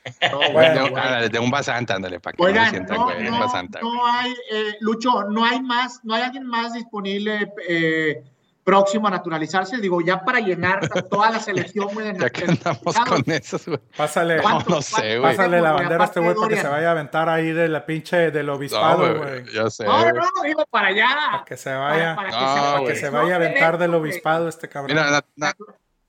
[0.31, 1.03] No, Bueno, güey, de, güey.
[1.03, 3.17] ah, de un basanta, ándale, para que no Oigan, sientan, no, güey.
[3.27, 3.93] un no, basanta, güey.
[3.93, 8.23] no hay, eh, Lucho, no hay más, no hay alguien más disponible eh,
[8.69, 9.77] próximo a naturalizarse.
[9.77, 12.13] Digo, ya para llenar toda la selección, güey.
[12.19, 13.79] Ya que andamos con esas, güey.
[13.97, 15.35] Pásale, No, ¿Cuánto- no sé, güey.
[15.35, 17.85] pásale la bandera a este güey para que se vaya a aventar ahí de la
[17.85, 19.53] pinche del No, obispado, güey, güey.
[19.53, 21.09] ya sé, No, no, no, digo, para allá.
[21.31, 22.93] Para que se vaya, Para, para No, que, para güey.
[22.93, 24.95] que se vaya a aventar del obispado este cabrón.
[24.97, 25.53] Mira, na- na-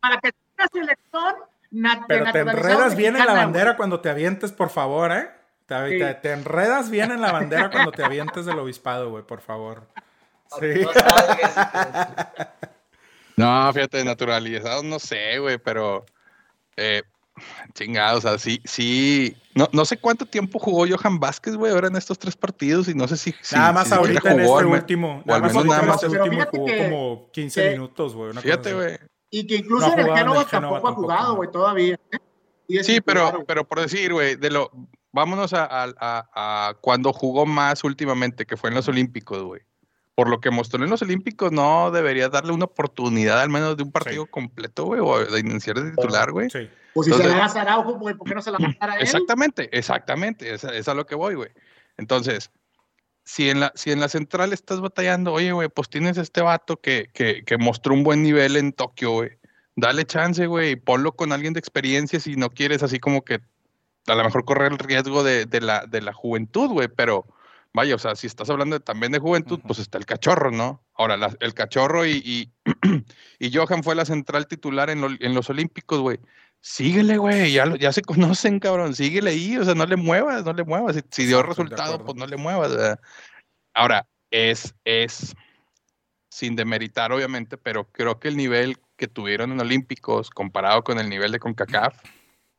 [0.01, 1.35] Para que tenga selección
[1.73, 5.31] nat- Pero te enredas bien en la bandera cuando te avientes, por favor, ¿eh?
[5.67, 5.99] Te, Sí.
[5.99, 9.83] te- te enredas bien en la bandera cuando te avientes del obispado, güey, por favor.
[10.59, 10.81] Sí.
[10.85, 12.49] No salgas.
[13.37, 16.05] No, fíjate, naturalizados, no sé, güey, pero.
[16.77, 17.03] Eh,
[17.75, 19.35] chingado, o sea, sí, sí.
[19.55, 22.95] No, no sé cuánto tiempo jugó Johan Vázquez, güey, ahora en estos tres partidos y
[22.95, 23.35] no sé si.
[23.41, 25.09] si- nada más si ahorita en jugó, este al me- último.
[25.09, 26.03] o Nada al más nada en más.
[26.03, 28.31] este último jugó que- como 15 que- minutos, güey.
[28.31, 28.99] una cosa Fíjate, güey.
[29.31, 31.99] Y que incluso No en el en Génova tampoco ha jugado, güey, todavía.
[32.69, 32.85] ¿eh?
[32.85, 34.71] Sí, pero, pero por decir, güey, de lo.
[35.13, 39.63] Vámonos a, a- a- a cuando jugó más últimamente, que fue en los Olímpicos, güey.
[40.21, 43.85] Por lo que mostró en los Olímpicos, no debería darle una oportunidad al menos de
[43.85, 46.51] un partido completo, güey, o de iniciar de titular, güey.
[46.51, 46.69] Sí.
[46.93, 49.01] Pues si se la das a Araujo, güey, ¿por qué no se la a él?
[49.01, 51.49] Exactamente, exactamente, es, es a lo que voy, güey.
[51.97, 52.51] Entonces,
[53.25, 56.79] si en la, si en la central estás batallando, oye, güey, pues tienes este vato
[56.79, 59.31] que, que, que mostró un buen nivel en Tokio, güey.
[59.75, 63.41] Dale chance, güey, y ponlo con alguien de experiencia si no quieres así como que
[64.07, 67.25] a lo mejor correr el riesgo de, de la, de la juventud, güey, pero
[67.73, 70.85] vaya, o sea, si estás hablando también de juventud, pues está el cachorro, ¿no?
[70.95, 72.53] Ahora, la- el cachorro y, y,
[73.39, 76.19] y Johan fue la central titular en, lo- en los Olímpicos, güey.
[76.61, 78.03] Síguele, güey, ya, ya se
[78.39, 80.97] conocen, cabrón, síguele ahí, o sea, no le muevas, no le muevas.
[80.97, 82.71] Si, si dio resultado, pues no le muevas.
[82.71, 83.01] ¿verdad?
[83.75, 85.35] Ahora, es, es,
[86.31, 91.09] sin demeritar, obviamente, pero creo que el nivel que tuvieron en Olímpicos comparado con el
[91.09, 91.95] nivel de CONCACAF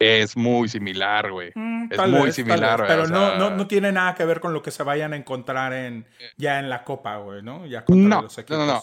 [0.02, 1.52] es muy similar, güey.
[1.56, 4.40] Mm, Es muy similar, güey, pero o no, sea- no, no tiene nada que ver
[4.40, 7.66] con lo que se vayan a encontrar en ya en la Copa, güey, ¿no?
[7.66, 8.58] Ya contra No, los no, equipos.
[8.60, 8.82] no, no.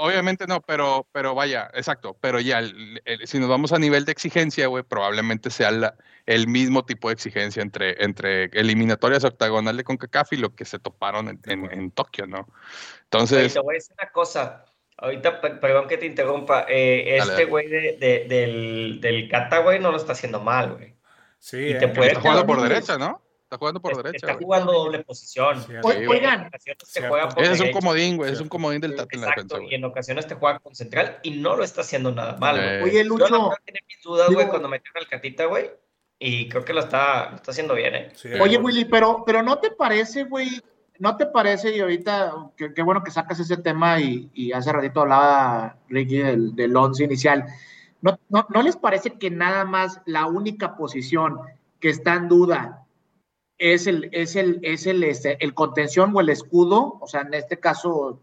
[0.00, 2.16] Obviamente no, pero, pero vaya, exacto.
[2.20, 5.96] Pero ya, el- el- si nos vamos a nivel de exigencia, güey, probablemente sea la-
[6.24, 10.78] el mismo tipo de exigencia entre, entre eliminatorias octagonal de CONCACAF y lo que se
[10.78, 12.38] toparon en, en- en Tokio, ¿no?
[12.38, 12.46] Oye,
[13.04, 14.64] Entonces, te voy a decir una cosa.
[14.98, 16.66] Ahorita, pe- perdón que te interrumpa.
[16.68, 20.94] eh, este güey de, de- del, del Cata, güey, no lo está haciendo mal, güey.
[21.38, 23.22] Sí, Y eh, te puede- está jugando por derecha, ¿no?
[23.44, 24.16] Está jugando por derecha.
[24.16, 24.44] Está güey.
[24.44, 25.62] jugando doble posición.
[25.64, 25.88] Sí, O-.
[25.88, 27.78] Oigan, te juega por Ese es un derecha.
[27.78, 28.32] comodín, güey.
[28.32, 30.74] Es un comodín del Tata en la defensa, Exacto, y en ocasiones te juega con
[30.74, 32.68] central y no lo está haciendo nada mal, güey.
[32.68, 35.70] Eh, Oye, Yo Lucho, verdad tenía mis dudas, güey, cuando metieron al Catita, güey.
[36.18, 38.10] Y creo que lo está, lo está haciendo bien, ¿eh?
[38.16, 38.74] sí, Oye, güey.
[38.74, 40.60] Willy, pero, pero ¿no te parece, güey?
[40.98, 42.32] ¿No te parece, y ahorita,
[42.74, 47.04] qué bueno que sacas ese tema y, y hace ratito hablaba Ricky del, del once
[47.04, 47.44] inicial,
[48.02, 51.38] ¿no, no, ¿no les parece que nada más la única posición
[51.78, 52.84] que está en duda
[53.58, 56.98] es el, es el, es el, este, el contención o el escudo?
[57.00, 58.20] O sea, en este caso,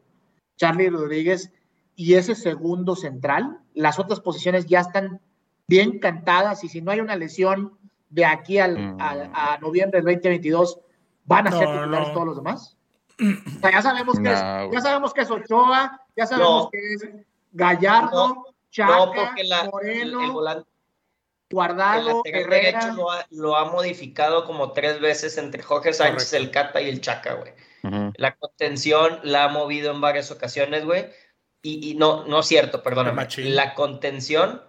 [0.57, 1.51] Charlie Rodríguez
[1.95, 3.59] y ese segundo central.
[3.73, 5.21] Las otras posiciones ya están
[5.67, 7.77] bien cantadas y si no hay una lesión
[8.09, 9.01] de aquí al, Mm.
[9.01, 10.79] al- a noviembre del 2022,
[11.25, 12.13] ¿van a ser No, titulares no.
[12.13, 12.77] todos los demás?
[13.19, 14.39] O sea, ya sabemos que es,
[14.73, 16.69] ya sabemos que es Ochoa, ya sabemos No.
[16.71, 17.09] que es
[17.53, 20.19] Gallardo, Chaca, la, Moreno.
[20.19, 20.69] el, el volante,
[21.49, 22.49] El Guardado, Herrera.
[22.79, 26.37] derecho lo ha, lo ha modificado como tres veces entre Jorge Sánchez, Correcto.
[26.37, 27.53] el Cata y el Chaca, güey.
[27.83, 28.11] Ujú.
[28.17, 31.05] La contención la ha movido en varias ocasiones, güey.
[31.61, 33.27] Y, y no, no es cierto, El perdóname.
[33.37, 34.61] La contención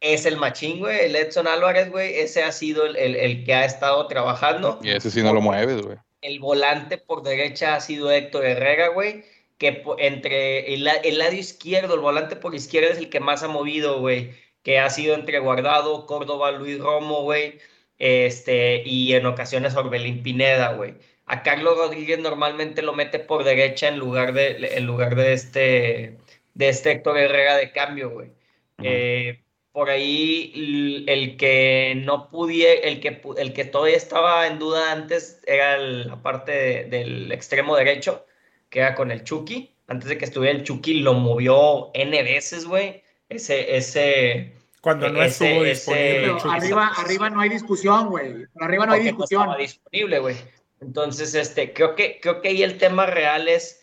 [0.00, 1.06] es el machín, güey.
[1.06, 2.14] El Edson Álvarez, güey.
[2.18, 4.78] Ese ha sido el, el- el que ha estado trabajando.
[4.82, 5.98] Y ese sí no lo mueves, güey.
[6.22, 9.24] El volante por derecha ha sido Héctor Herrera, güey.
[9.58, 13.48] Que entre el, el lado izquierdo, el volante por izquierda es el que más ha
[13.48, 14.30] movido, güey.
[14.62, 17.58] Que ha sido entre Guardado, Córdoba, Luis Romo, güey.
[17.98, 20.94] Este, y en ocasiones Orbelín Pineda, güey.
[21.26, 26.16] A Carlos Rodríguez normalmente lo mete por derecha en lugar de, en lugar de este,
[26.54, 28.30] de este Héctor Herrera de cambio, güey.
[28.82, 29.40] Eh,
[29.72, 35.40] por ahí el que no pudiera, el que, el que todavía estaba en duda antes
[35.46, 38.26] era el- la parte de- del extremo derecho,
[38.70, 39.70] que era con el Chucky.
[39.86, 43.02] Antes de que estuviera el Chucky, lo movió N veces, güey.
[43.28, 46.20] Ese, ese, Cuando no Ese- estuvo ese- disponible.
[46.20, 46.56] Pero Chucky.
[46.56, 48.46] arriba, arriba no hay discusión, güey.
[48.60, 49.42] Arriba no hay discusión.
[49.42, 50.36] estaba disponible, güey.
[50.80, 53.77] Entonces, este, creo que, creo que ahí el tema real es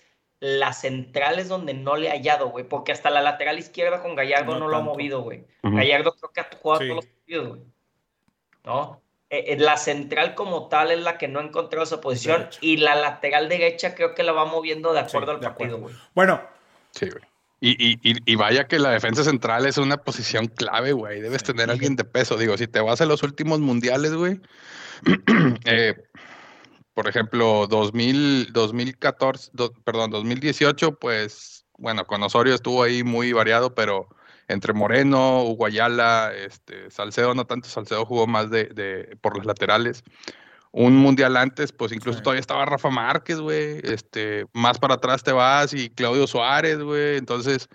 [0.46, 4.54] las centrales donde no le ha hallado, güey, porque hasta la lateral izquierda con Gallardo
[4.54, 5.46] No no, lo ha movido, güey.
[5.64, 6.88] Gallardo creo que ha jugado Sí.
[6.88, 7.62] todos los partidos, güey.
[8.64, 9.02] ¿No?
[9.30, 12.60] Eh, eh, la central como tal es la que no ha encontrado esa posición Derecha.
[12.62, 15.76] y la lateral derecha creo que la va moviendo de acuerdo Sí, al de partido,
[15.78, 15.96] acuerdo.
[15.96, 15.96] güey.
[16.14, 16.42] Bueno,
[16.92, 17.24] Sí, güey.
[17.62, 17.98] Y, y,
[18.32, 21.22] y, vaya que la defensa central es una posición clave, güey.
[21.22, 22.38] Debes tener a alguien de peso.
[22.38, 24.40] Digo, si te vas a los últimos mundiales, güey.
[25.66, 25.96] eh,
[26.96, 33.76] por ejemplo, 2000, 2014, do- perdón, 2018, pues, bueno, con Osorio estuvo ahí muy variado,
[33.76, 34.08] pero
[34.48, 40.04] entre Moreno, Uguayala, este, Salcedo, no tanto, Salcedo jugó más de, de por las laterales.
[40.72, 42.24] Un mundial antes, pues incluso Sí.
[42.24, 43.80] todavía estaba Rafa Márquez, güey.
[43.84, 47.18] Este, más para atrás te vas y Claudio Suárez, güey.
[47.18, 47.70] Entonces,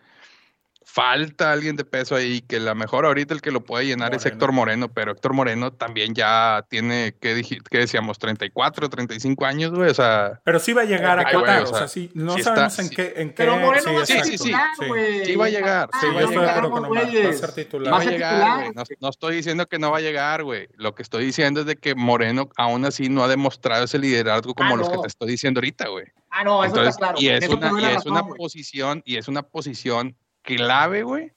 [1.00, 4.22] falta alguien de peso ahí, que la mejor ahorita el que lo puede llenar es
[4.22, 4.34] Moreno.
[4.34, 8.18] Héctor Moreno, pero Héctor Moreno también ya tiene, ¿qué, qué decíamos?
[8.18, 9.88] 34, 35 años, güey.
[9.90, 11.62] O sea, pero sí va a llegar a Ay, güey, Qatar.
[11.62, 12.94] o o sea, sí, no sí sabemos está- en sí.
[12.96, 13.12] qué.
[13.16, 14.86] En qué Pero Moreno sí, va a ser sí, exacto, sí, titular, sí.
[14.88, 15.24] güey.
[15.24, 17.02] Sí va a llegar, Sí, va a estoy de llegar, acuerdo con Omar.
[17.04, 17.92] Va a ser titular.
[17.94, 18.72] va a llegar, güey.
[18.74, 20.68] No, no estoy diciendo que no va a llegar, güey.
[20.76, 24.54] Lo que estoy diciendo es de que Moreno aún así no ha demostrado ese liderazgo
[24.54, 25.02] como Ah, los que no.
[25.02, 26.04] te estoy diciendo ahorita, güey.
[26.30, 27.18] Ah, no, eso Entonces, está claro.
[27.20, 30.14] y es eso una, y es razón, una posición, y es una posición
[30.56, 31.32] clave, güey.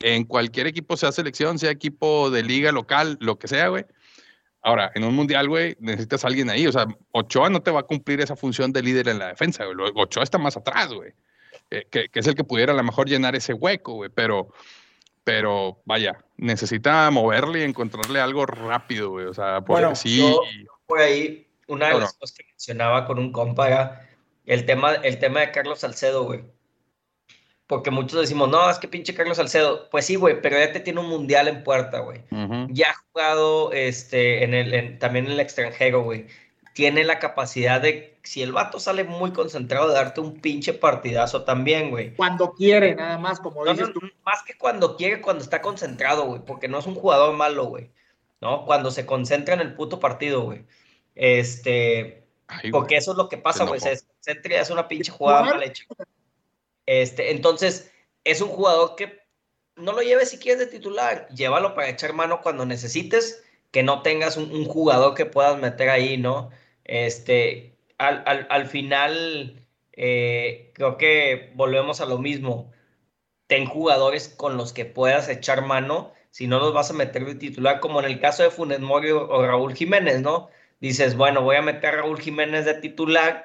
[0.00, 3.84] En cualquier equipo, sea selección, sea equipo de liga local, lo que sea, güey.
[4.62, 6.66] Ahora, en un mundial, güey, necesitas a alguien ahí.
[6.66, 9.64] O sea, Ochoa no te va a cumplir esa función de líder en la defensa,
[9.64, 9.76] güey.
[9.94, 11.12] Ochoa está más atrás, güey.
[11.70, 14.10] Eh, que, que es el que pudiera a lo mejor llenar ese hueco, güey.
[14.14, 14.48] Pero,
[15.22, 19.26] pero vaya, necesita moverle y encontrarle algo rápido, güey.
[19.26, 20.18] O sea, porque Bueno, sí.
[20.18, 20.40] yo-
[20.86, 24.08] Por ahí, una de las cosas que mencionaba con un compa era
[24.46, 26.44] el tema, el tema de Carlos Salcedo, güey.
[27.66, 29.88] Porque muchos decimos, no, es que pinche Carlos Salcedo.
[29.90, 32.20] Pues sí, güey, pero ya te tiene un mundial en puerta, güey.
[32.70, 36.26] Ya ha jugado este, en el, en- también en el extranjero, güey.
[36.74, 41.44] Tiene la capacidad de, si el vato sale muy concentrado, de darte un pinche partidazo
[41.44, 42.14] también, güey.
[42.16, 44.00] Cuando quiere, nada más, como No, dices no, tú.
[44.26, 47.90] más que cuando quiere, cuando está concentrado, güey, porque no es un jugador malo, güey.
[48.40, 48.66] ¿No?
[48.66, 50.66] Cuando se concentra en el puto partido, güey.
[51.14, 52.72] Este, Ay, güey.
[52.72, 53.80] porque eso es lo que pasa, güey.
[53.80, 55.84] Se desconcentra y hace una pinche jugada mal hecha.
[56.86, 57.92] Este, entonces,
[58.24, 59.20] es un jugador que
[59.76, 61.28] no lo lleves si quieres de titular.
[61.30, 66.16] Llévalo para echar mano cuando necesites, que no tengas un, jugador que puedas meter ahí,
[66.16, 66.50] ¿no?
[66.84, 72.72] Este, al, al- al final, eh, creo que volvemos a lo mismo.
[73.46, 77.34] Ten jugadores con los que puedas echar mano, si no los vas a meter de
[77.36, 80.48] titular, como en el caso de Funes Mori o, o Raúl Jiménez, ¿no?
[80.80, 83.44] Dices, bueno, voy a meter a Raúl Jiménez de titular,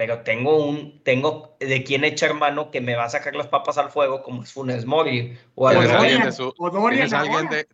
[0.00, 3.76] pero tengo un, tengo de quién echar mano que me va a sacar las papas
[3.76, 6.24] al fuego, como es Funes Mori o algo alguien, así.
[6.24, 7.56] de su- o Dorian tienes alguien, ahora.
[7.58, 7.68] de-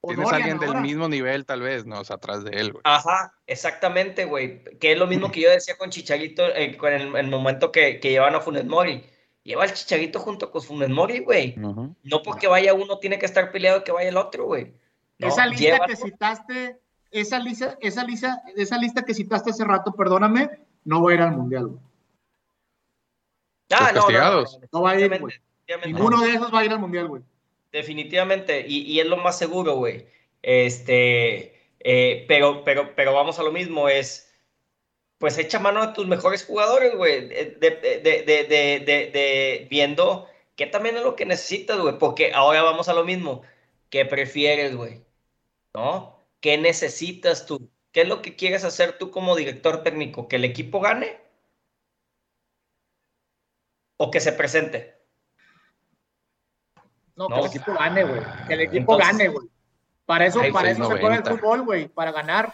[0.00, 2.70] O tienes Dorian alguien del mismo nivel, tal vez, no, o sea, atrás de él,
[2.70, 2.82] güey.
[2.84, 4.62] Ajá, exactamente, güey.
[4.78, 7.98] Que es lo mismo que yo decía con Chicharito eh, con el, el momento que,
[7.98, 9.04] que llevan a Funes Mori.
[9.42, 11.56] Lleva el Chicharito junto con Funes Mori, güey.
[11.56, 14.74] No porque vaya uno tiene que estar peleado que vaya el otro, güey.
[15.18, 15.86] No, Esa lista llévalo.
[15.86, 16.78] que citaste,
[17.10, 20.50] esa lista, esa lista, esa lista que citaste hace rato, perdóname,
[20.84, 21.80] no va a ir al mundial, güey.
[23.70, 24.58] Ah, castigados.
[24.72, 25.34] No va a ir, güey.
[25.86, 27.22] Ninguno de esos va a ir al mundial, güey.
[27.72, 30.06] Definitivamente, y, y es lo más seguro, güey.
[30.42, 34.32] Este, eh, pero, pero, pero vamos a lo mismo, es,
[35.18, 39.66] pues echa mano a tus mejores jugadores, güey, de, de, de, de, de, de- de-
[39.70, 43.42] viendo qué también es lo que necesitas, güey, porque ahora vamos a lo mismo,
[43.90, 45.02] ¿qué prefieres, güey?
[45.74, 46.20] ¿No?
[46.40, 47.68] ¿Qué necesitas tú?
[47.94, 50.26] ¿Qué es lo que quieres hacer tú como director técnico?
[50.26, 51.16] ¿Que el equipo gane?
[53.96, 54.98] ¿O que se presente?
[57.14, 57.40] No, que No.
[57.40, 58.20] el equipo gane, güey.
[58.48, 59.48] Que el equipo Entonces- gane, güey.
[60.04, 61.30] Para eso, para eso se juega el 6.90.
[61.30, 62.52] fútbol, güey, para ganar.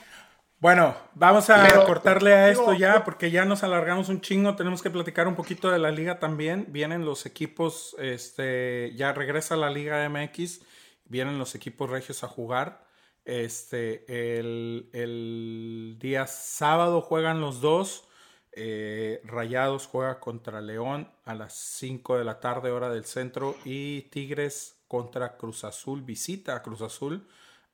[0.59, 4.57] Bueno, vamos a Pero- cortarle a esto ya porque ya nos alargamos un chingo.
[4.57, 6.67] Tenemos que platicar un poquito de la liga también.
[6.69, 10.61] Vienen los equipos, este, ya regresa la Liga MX.
[11.07, 12.85] Vienen los equipos regios a jugar.
[13.31, 18.09] Este, el, el día sábado juegan los dos.
[18.51, 23.55] Eh, Rayados juega contra León a las 5 de la tarde, hora del centro.
[23.65, 26.03] Y Tigres contra Cruz Azul.
[26.03, 27.25] Visita a Cruz Azul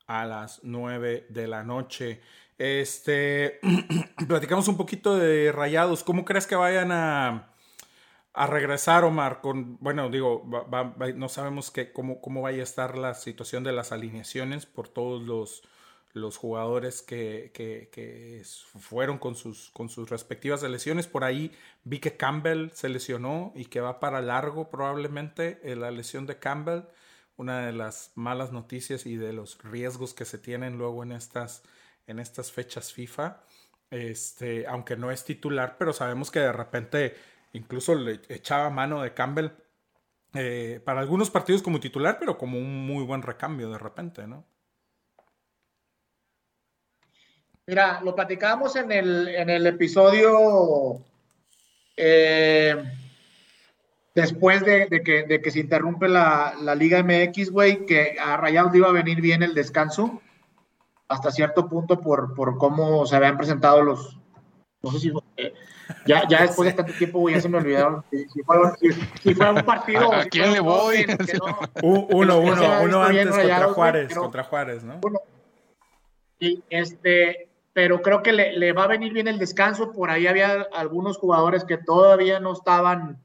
[0.06, 2.20] a las 9 de la noche.
[2.58, 3.58] Este,
[4.28, 6.04] platicamos un poquito de Rayados.
[6.04, 7.55] ¿Cómo crees que vayan a,
[8.36, 9.40] a regresar, Omar?
[9.40, 10.44] Con, bueno, digo,
[11.16, 15.22] no sabemos que, cómo, cómo vaya a estar la situación de las alineaciones por todos
[15.22, 15.62] los,
[16.12, 18.42] los jugadores que, que- que
[18.78, 21.06] fueron con sus, con sus respectivas lesiones.
[21.06, 21.52] Por ahí
[21.84, 26.38] vi que Campbell se lesionó y que va para largo probablemente eh, la lesión de
[26.38, 26.82] Campbell.
[27.36, 31.62] Una de las malas noticias y de los riesgos que se tienen luego en estas,
[32.06, 33.42] en estas fechas FIFA.
[33.90, 37.14] Este, aunque no es titular, pero sabemos que de repente
[37.56, 39.50] incluso le echaba mano de Campbell
[40.34, 44.44] eh, para algunos partidos como titular, pero como un muy buen recambio de repente, ¿no?
[47.66, 51.04] Mira, lo platicábamos en el, en el episodio
[51.96, 52.76] eh,
[54.14, 58.74] después de, que, de que se interrumpe la, la Liga MX, güey, que a Rayados
[58.74, 60.22] iba a venir bien el descanso
[61.08, 64.18] hasta cierto punto por, por cómo se habían presentado los...
[64.82, 65.12] No sé si...
[65.36, 65.54] eh,
[66.06, 68.92] ya, ya después de tanto tiempo, güey, ya se me olvidaron si, si fue, si-
[69.22, 70.12] si fue un partido...
[70.12, 71.04] ¿A quién le voy?
[71.04, 71.58] que- que no.
[71.82, 74.98] U- uno, uno, uno antes contra Juárez, pero- contra Juárez, ¿no?
[74.98, 75.20] Bueno,
[76.38, 79.92] y este, pero creo que le, le va a venir bien el descanso.
[79.92, 83.22] Por ahí había algunos jugadores que todavía no estaban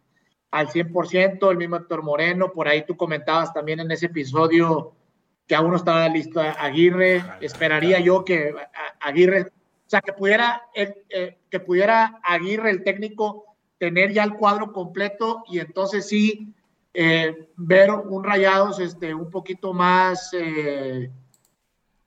[0.51, 2.51] al 100%, el mismo Héctor Moreno.
[2.53, 4.93] Por ahí tú comentabas también en ese episodio
[5.47, 7.23] que aún no estaba listo Aguirre.
[7.41, 8.53] Esperaría yo que
[9.01, 9.41] Aguirre,
[9.85, 13.45] o sea, que pudiera, el- eh, que pudiera Aguirre, el técnico,
[13.77, 16.53] tener ya el cuadro completo y entonces sí
[16.93, 20.31] eh, ver un Rayados este, un poquito más.
[20.33, 21.11] eh,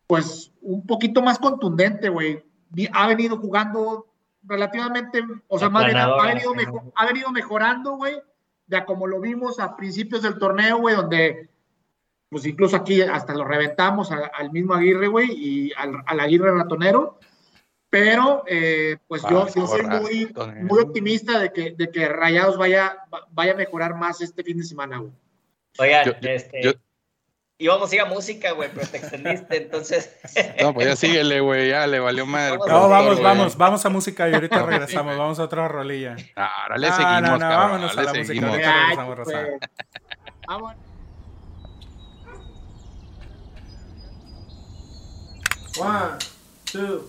[0.06, 2.42] pues un poquito más contundente, güey.
[2.92, 4.06] Ha venido jugando
[4.42, 6.56] relativamente, o sea, más bien, ha, venido ¿no?
[6.56, 8.20] mejo- ha venido mejorando, güey,
[8.66, 11.48] ya como lo vimos a principios del torneo, güey, donde,
[12.28, 17.18] pues incluso aquí hasta lo reventamos al mismo Aguirre, güey, y al, al Aguirre ratonero.
[17.94, 22.96] Pero, eh, pues yo, yo soy muy, optimista de que, de que Rayados vaya,
[23.30, 25.12] vaya a mejorar más este fin de semana, güey.
[25.78, 26.72] Oigan, Yo- este, yo-
[27.56, 30.10] íbamos a ir a música, güey, pero te extendiste, entonces.
[30.60, 32.56] No, pues ya síguele, güey, ya le valió madre.
[32.58, 36.16] Vamos No, vamos, vamos, vamos a música y ahorita regresamos, vamos a otra rolilla.
[36.34, 38.26] Ahora le No, seguimos, no, no, cabrón, vámonos a la música.
[38.26, 38.50] seguimos.
[38.50, 39.42] Ahorita Ay, regresamos, Rosa.
[40.48, 40.74] vamos.
[45.78, 46.18] One,
[46.64, 47.08] two,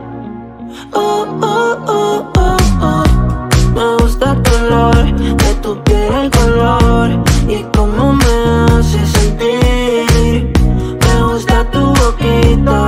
[0.93, 3.05] Uh, uh, uh, uh, uh.
[3.73, 7.09] Me gusta tu olor, de tu el color
[7.47, 8.33] y cómo me
[8.65, 10.51] hace sentir.
[10.99, 12.87] Me gusta tu boquita,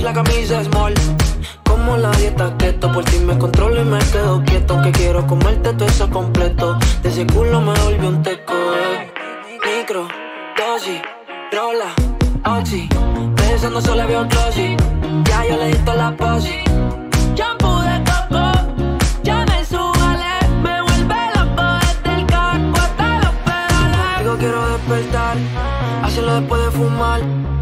[0.00, 0.94] La camisa small.
[1.64, 4.80] Como la dieta keto, por ti me controlo y me quedo quieto.
[4.82, 6.78] Que quiero comerte todo eso completo.
[7.02, 8.54] De ese culo me volvió un teco.
[8.54, 9.12] Eh.
[9.64, 10.08] Micro,
[10.56, 11.00] dosis,
[11.52, 11.92] rola,
[12.58, 12.88] oxi.
[13.36, 14.76] Pensando solo veo un glossy.
[15.24, 16.64] Ya yo le di la posi.
[17.36, 18.52] Shampoo de coco,
[19.22, 20.34] ya me subale.
[20.62, 24.18] Me vuelve loco desde el caco hasta los pedales.
[24.20, 25.36] Digo, quiero despertar,
[26.02, 27.61] hacerlo después de fumar.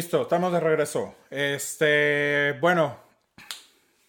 [0.00, 1.14] Listo, estamos de regreso.
[1.28, 2.96] Este, bueno,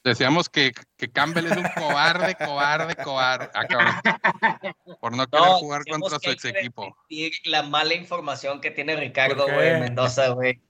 [0.06, 3.50] Decíamos que, que Campbell es un cobarde, cobarde, cobarde.
[3.54, 4.62] Ah.
[5.02, 6.96] Por no querer No, jugar contra que su ex equipo.
[7.44, 10.62] La mala información que tiene Ricardo, güey, Mendoza, güey.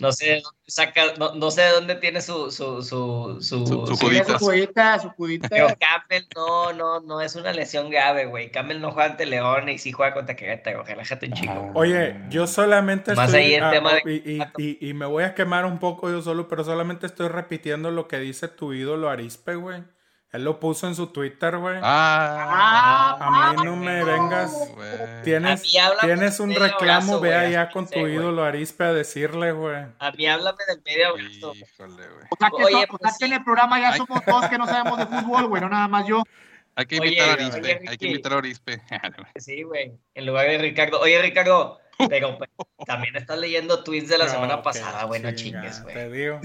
[0.00, 3.40] No sé, de dónde saca, no, no sé de dónde tiene su, su, su, su,
[3.40, 5.02] Su- su su- Juditas.
[5.02, 5.48] su judita.
[5.48, 8.50] Pero Campbell no, no, no es una lesión grave, güey.
[8.50, 10.82] Campbell no juega ante León y sí juega contra Querétaro.
[10.82, 11.70] Relájate un chico.
[11.74, 14.94] oye, yo solamente Más estoy ahí el ah, tema oh, de- y, y- y- y
[14.94, 18.48] me voy a quemar un poco yo solo, pero solamente estoy repitiendo lo que dice
[18.48, 19.84] tu ídolo Arispe, güey.
[20.34, 21.78] Él lo puso en su Twitter, güey.
[21.82, 24.52] Ah, A mí no me vengas.
[24.74, 25.22] güey.
[25.22, 28.92] Tienes, A mí háblame tienes un reclamo, abrazo, ve allá con tu ídolo Arispe a
[28.92, 29.84] decirle, güey.
[29.98, 31.54] A mí háblame del medio abrazo.
[31.54, 32.26] Híjole, güey.
[32.30, 34.48] O sea que, Oye, so- o pues sea que en el programa ya somos dos
[34.48, 36.22] que no sabemos de fútbol, güey, no nada más yo.
[36.76, 37.88] Hay que Oye, invitar a oye, Arispe.
[37.88, 38.82] Hay que invitar a Arispe.
[39.36, 39.92] Sí, güey.
[40.14, 40.98] En lugar de Ricardo.
[41.00, 41.78] Oye, Ricardo,
[42.08, 42.50] pero pues,
[42.86, 45.22] también estás leyendo tweets de la No, semana pasada, güey.
[45.22, 45.94] No chingues, güey.
[45.94, 46.40] Te digo.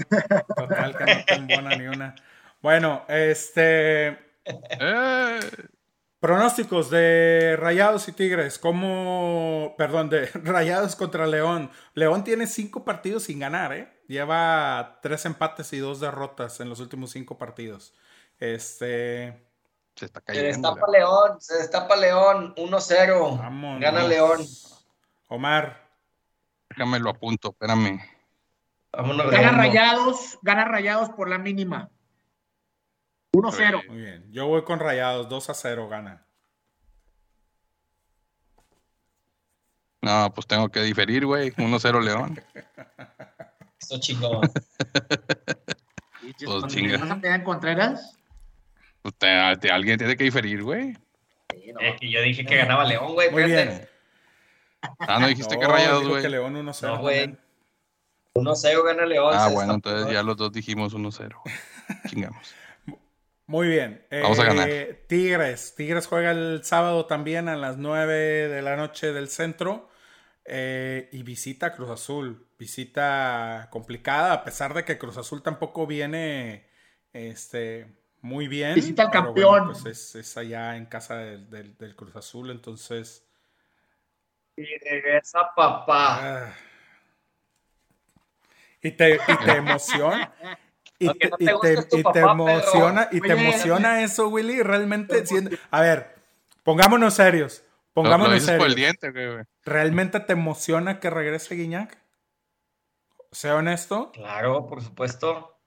[0.56, 2.14] Total que no te embona ni una.
[2.62, 4.18] Bueno, este.
[6.20, 8.58] Pronósticos de Rayados y Tigres.
[8.58, 9.74] ¿Cómo.
[9.78, 11.70] Perdón, de Rayados contra León.
[11.94, 13.90] León tiene cinco partidos sin ganar, ¿eh?
[14.06, 17.94] Lleva tres empates y dos derrotas en los últimos cinco partidos.
[18.38, 19.46] Este.
[19.96, 20.68] se está Se cayendo.
[20.70, 23.38] destapa León, se destapa León, 1-0.
[23.38, 23.80] Vámonos.
[23.80, 24.40] Gana León.
[25.28, 25.88] Omar.
[26.68, 28.00] Déjame lo apunto, espérame.
[28.92, 29.56] Vámonos, Gana León.
[29.56, 31.88] rayados, gana rayados por la mínima.
[33.32, 33.86] 1-0.
[33.88, 34.26] Muy bien.
[34.32, 35.28] Yo voy con Rayados.
[35.28, 36.26] 2 a 0 gana.
[40.02, 41.50] No, pues tengo que diferir, güey.
[41.52, 42.40] 1-0 León.
[43.80, 44.40] Eso chingón.
[46.44, 46.96] Pues chinga.
[46.96, 48.16] ¿Vas a pelear en Contreras?
[49.02, 50.96] Pues te- te- alguien tiene que diferir, güey.
[51.80, 53.30] Es que yo dije que ganaba León, güey.
[53.30, 53.68] Muy espérate.
[53.78, 53.88] bien.
[55.00, 56.22] Ah, no dijiste que No, rayados, dijo güey.
[56.22, 56.94] que León 1 0.
[56.94, 57.36] No, güey.
[58.34, 59.34] 1-0 gana León.
[59.36, 61.36] Ah, bueno, entonces ya los dos dijimos 1-0.
[62.08, 62.54] Chingamos.
[63.50, 64.06] Muy bien.
[64.22, 64.68] Vamos a Eh, ganar.
[65.08, 65.74] Tigres.
[65.74, 68.14] Tigres juega el sábado también a las 9
[68.48, 69.88] de la noche del centro.
[70.46, 72.46] eh, y visita Cruz Azul.
[72.58, 76.66] Visita complicada, a pesar de que Cruz Azul tampoco viene
[77.12, 77.86] este,
[78.22, 78.74] muy bien.
[78.74, 79.72] Visita al campeón.
[79.72, 83.24] pues es, es allá en casa del, del- del Cruz Azul, entonces.
[84.56, 86.20] Y regresa papá.
[86.22, 86.54] ah.
[88.82, 90.32] Y te, y te emociona.
[91.02, 95.24] Y te, no y te y papá, emociona, y te Oye, emociona eso, Willy, realmente
[95.26, 96.14] siendo- A ver,
[96.62, 97.62] pongámonos serios.
[97.62, 98.76] Lo, lo Pongámonos dices por el serios.
[99.00, 99.44] diente, güey, güey.
[99.64, 101.98] ¿Realmente te emociona que regrese Guiñac?
[103.32, 104.12] Sea honesto.
[104.12, 105.59] Claro, por supuesto.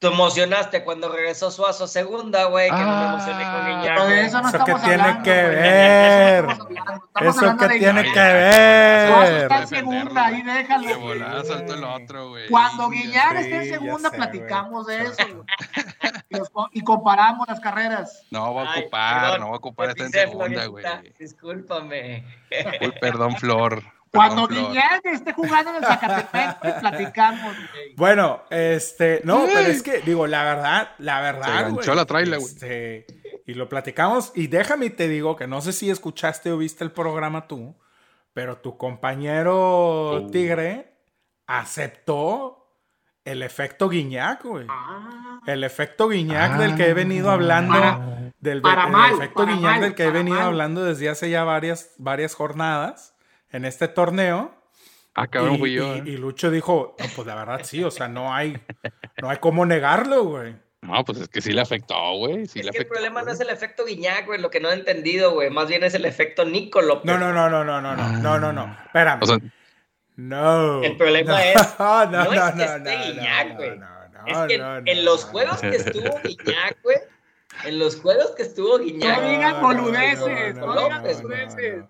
[0.00, 4.06] Te emocionaste cuando regresó Suazo segunda, güey, que no me Ah, emocioné con Pero Guiñac.
[4.06, 6.44] de eso no Eso que tiene hablando, que ver.
[6.44, 9.42] Estamos hablando- estamos Eso hablando que de tiene que Suazo ver.
[9.42, 10.86] está en segunda, ahí déjalo.
[10.88, 12.48] De volada saltó el otro, güey.
[12.48, 15.44] Cuando Sí, Guiñac sí, esté en segunda, sé, platicamos de eso.
[16.72, 18.22] Y, comparamos las carreras.
[18.30, 20.84] No va a Ay, ocupar, perdón, no va a ocupar esta en segunda, güey.
[21.18, 22.24] Discúlpame.
[22.82, 23.82] Uy, perdón, Flor.
[24.12, 24.66] Cuando Perdón.
[24.68, 27.54] Guiñac esté jugando en el Zacatepec, güey, platicamos.
[27.56, 27.94] güey.
[27.96, 32.04] Bueno, este, no, pero es que, digo, la verdad, la Se verdad, ganchó güey, la
[32.06, 32.52] trailer, güey.
[32.52, 33.06] este,
[33.46, 36.84] y lo platicamos, y déjame y te digo que no sé si escuchaste o viste
[36.84, 37.76] el programa tú,
[38.32, 40.30] pero tu compañero Uh.
[40.30, 40.94] Tigre
[41.46, 42.54] aceptó
[43.24, 44.66] el efecto Guiñac, güey.
[44.70, 49.60] Ah, El efecto Guiñac del que he venido hablando, del, para del mal, efecto Guiñac
[49.62, 50.46] mal, del que he venido mal.
[50.46, 53.14] hablando desde hace ya varias, varias jornadas
[53.50, 54.54] en este torneo.
[55.14, 55.96] Ah, y, fui yo.
[55.96, 58.56] Y, Lucho dijo, no, pues la verdad sí, o sea, no hay,
[59.20, 60.54] no hay cómo negarlo, güey.
[60.80, 62.42] No, pues es que sí le afectó, güey.
[62.42, 65.32] Es que el problema no es el efecto Guiñac, güey, lo que no he entendido,
[65.32, 65.50] güey.
[65.50, 67.04] Más bien es el efecto Nico López.
[67.04, 68.76] No, no, no, no, no, no, no, no, no.
[68.86, 69.20] Espérame.
[70.14, 70.82] No.
[70.82, 71.78] El problema no, es.
[71.78, 73.60] No, no, no, es que no, esté Guiñac,
[74.26, 76.96] es que en, los juegos que estuvo Guiñac, güey.
[77.64, 79.20] En los juegos que estuvo Guiñac.
[79.20, 81.84] No digas boludeces, no digas boludeces.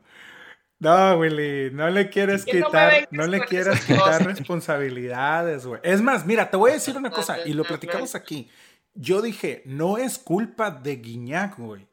[0.81, 5.67] No, Willy, no le quieres ¿Por qué no me quitar, no le esas quitar responsabilidades,
[5.67, 5.81] güey.
[5.83, 8.49] Es más, mira, te voy a decir una cosa, y lo platicamos aquí.
[8.95, 11.89] Yo dije, no es culpa de Guiñac, güey.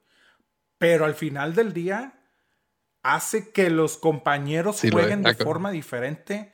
[0.78, 2.20] Pero al final del día,
[3.02, 6.52] hace que los compañeros Sí, jueguen de forma diferente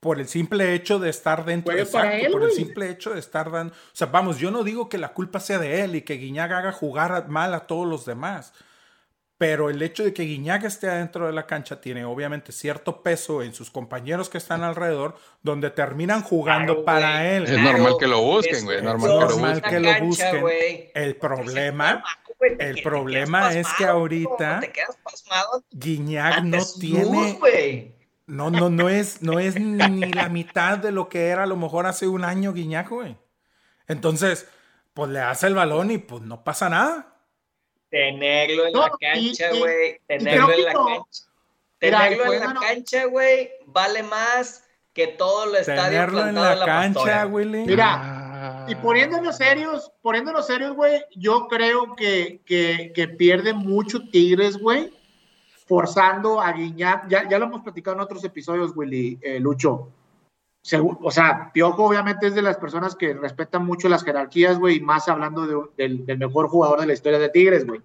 [0.00, 3.18] por el simple hecho de estar dentro para exacto, él, por el simple hecho de
[3.18, 3.72] estar dando.
[3.72, 6.52] O sea, vamos, yo no digo que la culpa sea de él y que Guiñac
[6.52, 8.52] haga jugar mal a todos los demás.
[9.38, 13.42] Pero el hecho de que Guiñac esté adentro de la cancha tiene obviamente cierto peso
[13.42, 17.44] en sus compañeros que están alrededor, donde terminan jugando Claro, para él.
[17.44, 19.70] Es normal que lo busquen, güey, Es normal que lo normal busquen.
[19.70, 20.90] que lo busquen.
[20.94, 22.02] El problema,
[22.58, 24.60] el problema es que ahorita.
[25.70, 27.36] Guiñac no tiene, luz,
[28.26, 31.56] no, no, no es, no es ni la mitad de lo que era a lo
[31.56, 33.18] mejor hace un año Guiñac, güey.
[33.86, 34.48] Entonces,
[34.94, 37.15] pues le hace el balón y pues no pasa nada.
[37.96, 40.00] Tenerlo en No, la cancha, güey.
[40.06, 40.86] Tenerlo en la no.
[40.86, 41.22] cancha.
[41.80, 42.60] Mira, Tenerlo en la no.
[42.60, 47.26] cancha, güey, vale más que todo el estadio Tenerlo en la cancha.
[47.26, 47.64] Willy.
[47.66, 48.66] Mira, Ah.
[48.68, 54.92] Y poniéndonos serios, poniéndonos serios, güey, yo creo que, que, que pierde mucho Tigres, güey,
[55.66, 57.08] forzando a Guiñac.
[57.08, 59.88] Ya, ya lo hemos platicado en otros episodios, Willy, eh, Lucho.
[61.02, 64.80] O sea, Piojo obviamente es de las personas que respetan mucho las jerarquías, güey, y
[64.80, 67.80] más hablando de- del, del mejor jugador de la historia de Tigres, güey.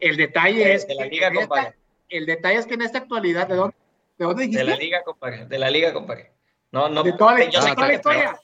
[0.00, 1.76] El detalle De- es de la que liga, en esta- compadre.
[2.08, 3.76] el detalle es que en esta actualidad, ¿de dónde,
[4.18, 4.64] de dónde De dijiste?
[4.70, 5.46] la liga, compadre.
[5.46, 6.30] De la liga, compadre.
[6.72, 7.02] No, no.
[7.02, 8.40] De toda la- yo de sé toda la historia.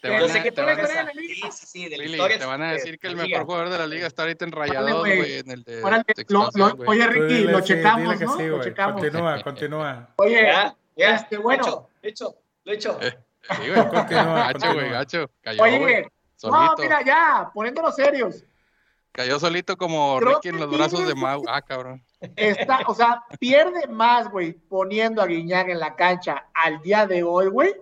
[0.00, 1.50] Te Yo van a- sé que te tú van a- de Sí, liga.
[1.50, 2.38] sí, sí, de la Willy, historia.
[2.38, 3.44] te van a de decir que el mejor liga.
[3.44, 5.38] jugador de la liga está ahorita en Rayados, Órale, güey.
[5.38, 6.88] en el de, Órale, de lo- expansión, lo- güey.
[6.88, 8.36] oye, Ricky, dile, lo checamos, dile que ¿no?
[8.36, 8.68] sí, Lo güey.
[8.68, 9.00] checamos.
[9.02, 10.08] Continúa, continúa.
[10.16, 11.14] Oye, Ya, ya.
[11.16, 11.88] Este, bueno.
[12.00, 12.36] Hecho,
[12.68, 12.98] lo hecho.
[13.00, 13.88] Eh, Sí, güey.
[13.88, 15.30] Continúa, Gacho, güey, gacho.
[15.40, 15.84] Cayó, güey.
[15.84, 16.08] oye,
[16.44, 18.44] no, mira, ya, poniéndonos serios.
[19.12, 21.42] Cayó solito como Creo Ricky en los brazos de Mau.
[21.48, 22.04] Ah, cabrón.
[22.36, 27.22] Está, o sea, pierde más, güey, poniendo a Guiñac en la cancha al día de
[27.22, 27.74] hoy, güey,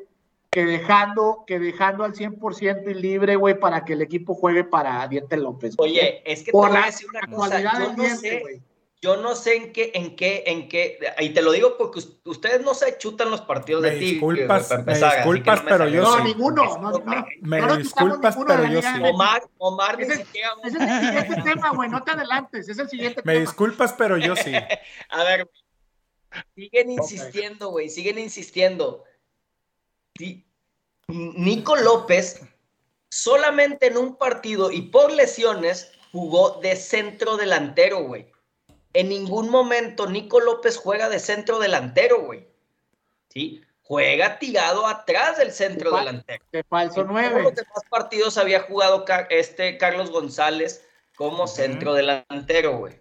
[0.50, 5.06] que dejando, que dejando al 100% y libre, güey, para que el equipo juegue para
[5.08, 5.74] Diente López.
[5.78, 7.36] Oye, es que te por voy a la decir una cosa.
[7.36, 8.62] cualidad Yo del no diente, sé, güey.
[9.02, 12.16] Yo no sé en qué, en qué, en qué, y te lo digo porque us-
[12.24, 14.12] ustedes no se chutan los partidos Me de Tigres.
[14.14, 16.22] disculpas, me disculpas, no me pero yo No, sí.
[16.24, 17.26] ninguno, no, no, no.
[17.42, 18.88] Me no disculpas, pero yo sí.
[19.02, 20.50] Omar, Omar siquiera.
[20.64, 23.40] ese es el siguiente tema, güey, no te adelantes, es el siguiente Me tema.
[23.46, 24.52] disculpas, pero yo sí.
[25.10, 25.48] A ver,
[26.54, 29.04] siguen insistiendo, güey, siguen insistiendo.
[30.18, 30.46] Sí.
[31.08, 32.40] Nico López
[33.10, 38.26] solamente en un partido y por lesiones jugó de centro delantero, güey.
[38.96, 42.46] En ningún momento Nico López juega de centro delantero, güey.
[43.28, 43.62] ¿Sí?
[43.82, 46.42] Juega tirado atrás del centro delantero.
[46.50, 47.42] De falso En todos nueve.
[47.42, 50.82] los demás partidos había jugado este Carlos González
[51.14, 52.98] como centro delantero, güey.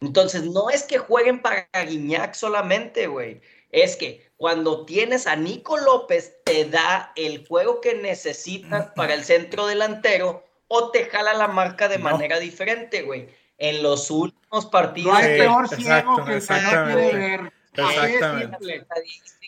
[0.00, 3.40] Entonces, no es que jueguen para Guiñac solamente, güey.
[3.70, 9.22] Es que cuando tienes a Nico López, te da el juego que necesitas para el
[9.22, 12.04] centro delantero o te jala la marca de No.
[12.04, 13.28] manera diferente, güey.
[13.58, 15.12] En los últimos partidos.
[15.12, 17.10] No hay peor exacto, ciego que el que no exactamente.
[17.10, 17.52] quiere ver.
[17.72, 18.86] Exactamente.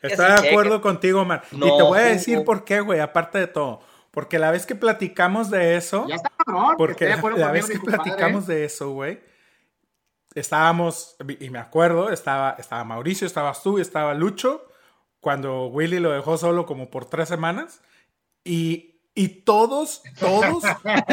[0.03, 1.41] y de acuerdo contigo, man.
[1.53, 1.95] y No te voy a jugó.
[1.97, 3.81] decir por qué, güey, aparte de todo.
[4.11, 6.75] Porque la vez que platicamos de eso, Ya está cabrón.
[6.77, 9.21] porque la, la vez que platicamos de eso, güey,
[10.35, 14.67] estábamos, y me acuerdo, estaba, estaba Mauricio, estabas tú, estaba Lucho,
[15.21, 17.83] cuando Willy lo dejó solo como por tres semanas,
[18.45, 20.65] y, y todos, todos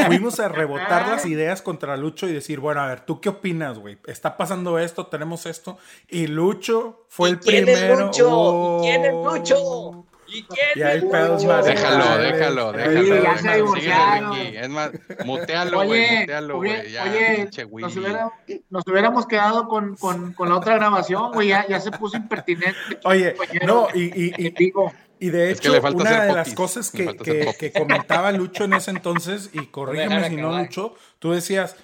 [0.08, 3.80] fuimos a rebotar las ideas contra Lucho y decir, bueno, a ver, ¿tú qué opinas,
[3.80, 3.98] güey?
[4.06, 5.78] Está pasando esto, tenemos esto,
[6.08, 8.06] y Lucho fue ¿Y el quién es primero.
[8.06, 8.78] Lucho?
[8.80, 9.36] ¿Y quién es Oh.
[9.36, 10.07] Lucho?
[10.28, 11.42] ¿Y quién Y hay es pedos.
[11.42, 13.24] Déjalo, déjalo, sí, déjalo.
[13.24, 14.34] ya se divorciaron.
[14.36, 14.58] Ricky.
[14.58, 14.92] Es más,
[15.26, 16.92] mutealo, güey, Oye, mutealo, oye, güey.
[16.92, 18.00] Ya, oye, pinche nos, Willy.
[18.00, 18.32] hubiera-
[18.70, 22.78] nos hubiéramos quedado con, con, con la otra grabación, güey, ya, ya se puso impertinente.
[23.04, 26.34] Oye, no, y, y, y, Digo, Y de Es que hecho, le falta una de
[26.34, 30.58] las cosas que, que- que comentaba Lucho en ese entonces, y corrígeme si no.
[30.60, 31.76] Lucho, tú decías,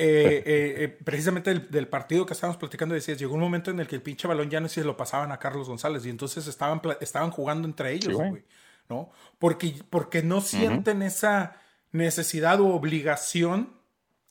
[0.00, 3.86] eh, eh, precisamente del, del partido que estábamos platicando, decías, llegó un momento en el
[3.86, 6.80] que el pinche balón ya no se lo pasaban a Carlos González, y entonces estaban,
[7.00, 8.30] estaban jugando entre ellos, Sí, güey.
[8.30, 8.44] güey,
[8.88, 9.10] ¿no?
[9.38, 11.56] Porque, porque no sienten esa
[11.92, 13.72] necesidad o obligación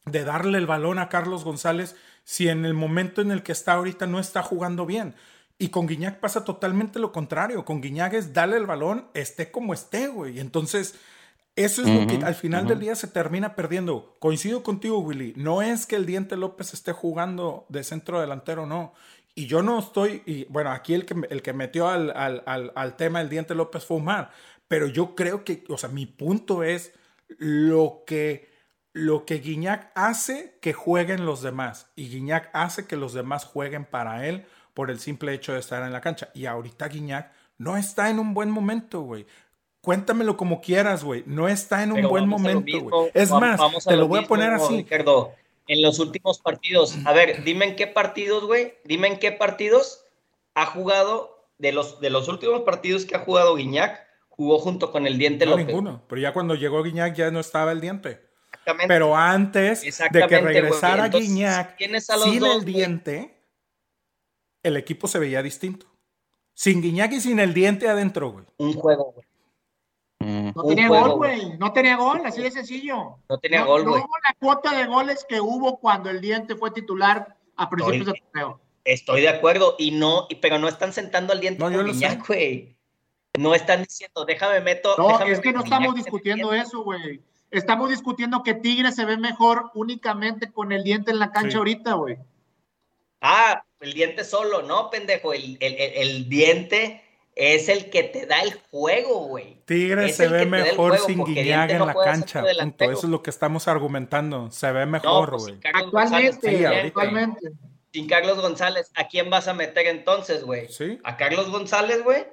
[0.05, 3.73] de darle el balón a Carlos González si en el momento en el que está
[3.73, 5.15] ahorita no está jugando bien.
[5.57, 7.65] Y con Guiñac pasa totalmente lo contrario.
[7.65, 10.39] Con Guiñac es darle el balón, esté como esté, güey.
[10.39, 10.95] Entonces,
[11.59, 14.15] eso es lo que al final del día se termina perdiendo.
[14.19, 15.33] Coincido contigo, Willy.
[15.35, 18.93] No es que el Diente López esté jugando de centro delantero, no.
[19.35, 22.71] Y yo no estoy, y bueno, aquí el que, el que metió al, al, al,
[22.75, 24.31] al tema del Diente López fue Omar.
[24.69, 26.93] Pero yo creo que, o sea, mi punto es
[27.27, 28.49] lo que,
[28.93, 31.91] lo que Guiñac hace que jueguen los demás.
[31.97, 35.83] Y Guiñac hace que los demás jueguen para él por el simple hecho de estar
[35.83, 36.29] en la cancha.
[36.33, 39.25] Y ahorita Guiñac no está en un buen momento, güey.
[39.89, 41.23] Cuéntamelo como quieras, güey.
[41.25, 43.09] No está en un Pero buen momento, güey.
[43.15, 44.77] Es más, vamos te lo lo voy a poner así.
[44.77, 45.33] Ricardo,
[45.65, 50.05] en los últimos partidos, a ver, dime en qué partidos, güey, dime en qué partidos
[50.53, 55.07] ha jugado, de los, de los últimos partidos que ha jugado Guiñac, jugó junto con
[55.07, 55.65] el Diente No, López.
[55.65, 56.03] ninguno.
[56.07, 58.21] Pero ya cuando llegó Guiñac ya no estaba el diente.
[58.51, 58.93] Exactamente.
[58.93, 59.81] Pero antes
[60.11, 62.73] de que regresara Entonces, Guiñac tienes a los sin dos, el güey.
[62.75, 63.43] diente,
[64.61, 65.87] el equipo se veía distinto.
[66.53, 68.45] Sin Guiñac y sin el diente adentro, güey.
[68.57, 69.28] Un juego, güey.
[70.29, 70.51] Mm.
[70.55, 71.57] No tenía juego, gol, güey.
[71.57, 73.17] No tenía gol, así de sencillo.
[73.29, 74.01] No tenía no, gol, no güey.
[74.03, 78.13] hubo la cuota de goles que hubo cuando el Diente fue titular a principios Estoy-
[78.13, 78.61] del torneo.
[78.85, 81.87] Estoy de acuerdo, y no, y- pero no están sentando al diente No, yo con
[81.91, 82.75] Guiñac, güey.
[83.37, 84.95] No están diciendo, déjame meto.
[84.97, 87.21] No, déjame es que no estamos discutiendo eso, güey.
[87.51, 91.57] Estamos discutiendo que Tigres se ve mejor únicamente con el Diente en la cancha Sí.
[91.57, 92.17] ahorita, güey.
[93.21, 95.33] Ah, el diente solo, no, pendejo.
[95.33, 97.03] El, el- el- el diente
[97.39, 99.61] es el que te da el juego, güey.
[99.65, 102.43] Tigres Es se ve mejor sin Diente en no la cancha.
[102.59, 102.83] Punto.
[102.85, 104.51] Eso es lo que estamos argumentando.
[104.51, 105.59] Se ve No, mejor, pues, güey.
[105.73, 107.51] Actualmente, Sí, actualmente.
[107.93, 110.67] Sin Carlos González, ¿a quién vas a meter entonces, güey?
[110.67, 110.99] Sí.
[111.03, 112.25] ¿A Carlos González, güey?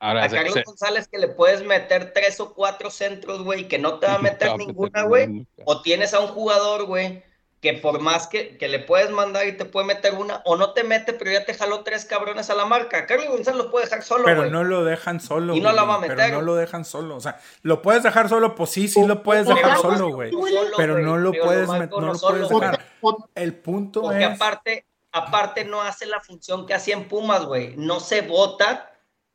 [0.00, 3.68] Ahora, A se- Carlos se- González que le puedes meter tres o cuatro centros, güey,
[3.68, 5.46] que no te va a meter meter ninguna, güey.
[5.64, 7.22] O tienes a un jugador, güey,
[7.60, 10.72] que por más que, que le puedes mandar y te puede meter una, o no
[10.74, 13.06] te mete, pero ya te jaló tres cabrones a la marca.
[13.06, 15.56] Carlos González lo puede dejar solo, Pero no lo dejan solo.
[15.56, 16.32] Y no la va a Pero meter.
[16.32, 17.16] no lo dejan solo.
[17.16, 20.30] O sea, lo puedes dejar solo, pues sí, sí lo puedes dejar solo, güey.
[20.76, 22.86] Pero no lo pero puedes, no no lo solo, puedes dejar.
[23.34, 24.30] El punto Porque es.
[24.36, 27.74] aparte, aparte no hace la función que hacía en Pumas, güey.
[27.76, 28.92] No se bota.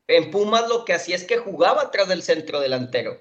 [0.08, 3.18] En Pumas lo que hacía es que jugaba atrás del centro delantero.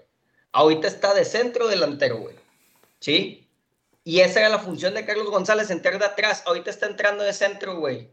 [0.52, 2.36] Ahorita está de centro delantero, güey.
[3.00, 3.41] ¿Sí?
[4.04, 6.42] Y esa era la función de Carlos González, entrar de atrás.
[6.46, 8.12] Ahorita está entrando de centro, güey.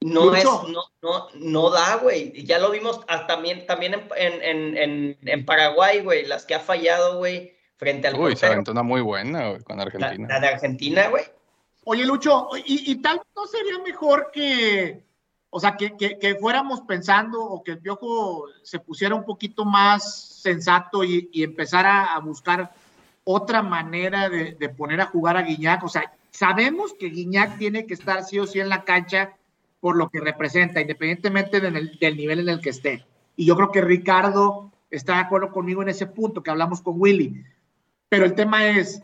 [0.00, 0.64] No Lucho.
[0.66, 2.44] es, no, no, no da, güey.
[2.44, 6.26] Ya lo vimos ah, también, también en, en, en, Paraguay, güey.
[6.26, 8.52] Las que ha fallado, güey, frente al Uy, se portero.
[8.52, 10.26] aventó una muy buena, güey, con La, Argentina.
[10.28, 11.24] la de Argentina, güey.
[11.84, 15.04] Oye, Lucho, y, y tal vez no sería mejor que,
[15.50, 19.64] o sea, que, que- que fuéramos pensando o que el Piojo se pusiera un poquito
[19.64, 22.72] más sensato y, y empezara a buscar
[23.24, 25.84] otra manera de, poner a jugar a Guiñac.
[25.84, 29.36] O sea, sabemos que Guiñac tiene que estar sí o sí en la cancha
[29.80, 33.04] por lo que representa, independientemente del, del nivel en el que esté.
[33.36, 37.00] Y yo creo que Ricardo está de acuerdo conmigo en ese punto que hablamos con
[37.00, 37.44] Willy.
[38.08, 39.02] Pero el tema es,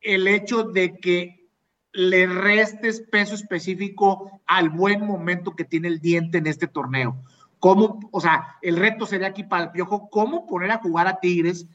[0.00, 1.48] el hecho de que
[1.92, 7.16] le restes peso específico al buen momento que tiene el diente en este torneo.
[7.58, 11.20] ¿Cómo, o sea, el reto sería aquí para el Piojo, cómo poner a jugar a
[11.20, 11.66] Tigres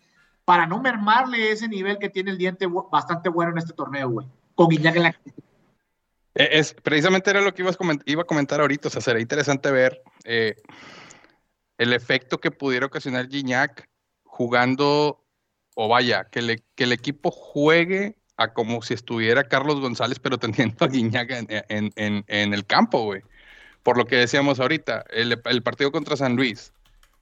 [0.50, 4.26] para no mermarle ese nivel que tiene el diente bastante bueno en este torneo, güey.
[4.56, 5.10] Con Guiñac en la
[6.34, 8.88] Eh, Es, precisamente era lo que ibas iba a comentar ahorita.
[8.88, 10.56] O sea, será interesante ver eh,
[11.78, 13.88] el efecto que pudiera ocasionar Gignac
[14.24, 15.24] jugando,
[15.76, 20.40] o vaya, que, le- que el equipo juegue a como si estuviera Carlos González, pero
[20.40, 23.22] teniendo a Gignac en, en- el campo, güey.
[23.84, 26.74] Por lo que decíamos ahorita, el partido contra San Luis,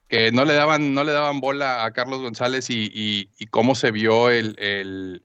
[0.08, 2.90] que no le daban, no le daban bola a Carlos González y,
[3.38, 5.22] y- cómo se vio el, el-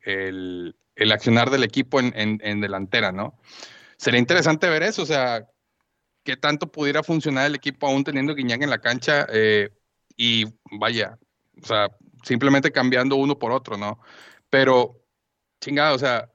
[0.96, 3.38] el- accionar del equipo en, en- en delantera, ¿no?
[3.98, 5.48] Sería interesante ver eso, o sea,
[6.24, 9.72] qué tanto pudiera funcionar el equipo aún teniendo Guiñac en la cancha eh,
[10.18, 10.46] y
[10.80, 11.20] vaya,
[11.62, 11.90] o sea,
[12.24, 14.00] simplemente cambiando uno por otro, ¿no?
[14.50, 15.02] Pero,
[15.62, 16.32] chingada, o sea,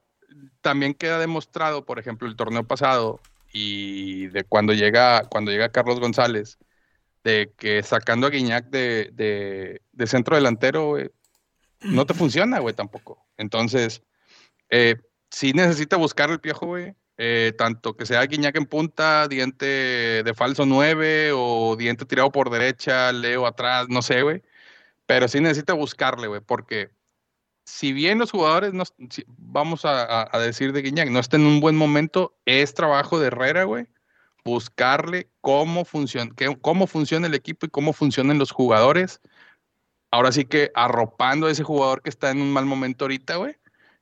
[0.61, 3.19] también queda demostrado, por ejemplo, el torneo pasado
[3.53, 6.59] y de cuando llega, cuando llega Carlos González,
[7.23, 11.09] de que sacando a Guiñac de, de- de centro delantero, güey,
[11.81, 13.25] no te funciona, güey, tampoco.
[13.37, 14.01] Entonces,
[14.69, 14.95] eh,
[15.29, 16.95] sí necesita buscar el piojo, güey.
[17.21, 19.65] eh, tanto que sea Guiñac en punta, diente
[20.23, 24.41] de falso 9 o diente tirado por derecha, Leo atrás, no sé, güey.
[25.05, 26.91] Pero sí necesita buscarle, güey, porque
[27.65, 31.59] si bien los jugadores, no, si- vamos a decir de Guiñac, no está en un
[31.59, 33.87] buen momento, es trabajo de Herrera, güey,
[34.49, 36.31] buscarle cómo funciona,
[36.61, 39.21] cómo funciona el equipo y cómo funcionan los jugadores.
[40.11, 43.55] Ahora sí que arropando a ese jugador que está en un mal momento ahorita, güey.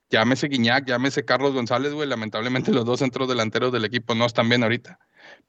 [0.09, 2.07] Llámese Guiñac, llámese Carlos González, güey.
[2.07, 4.99] Lamentablemente los dos centros delanteros del equipo no están bien ahorita.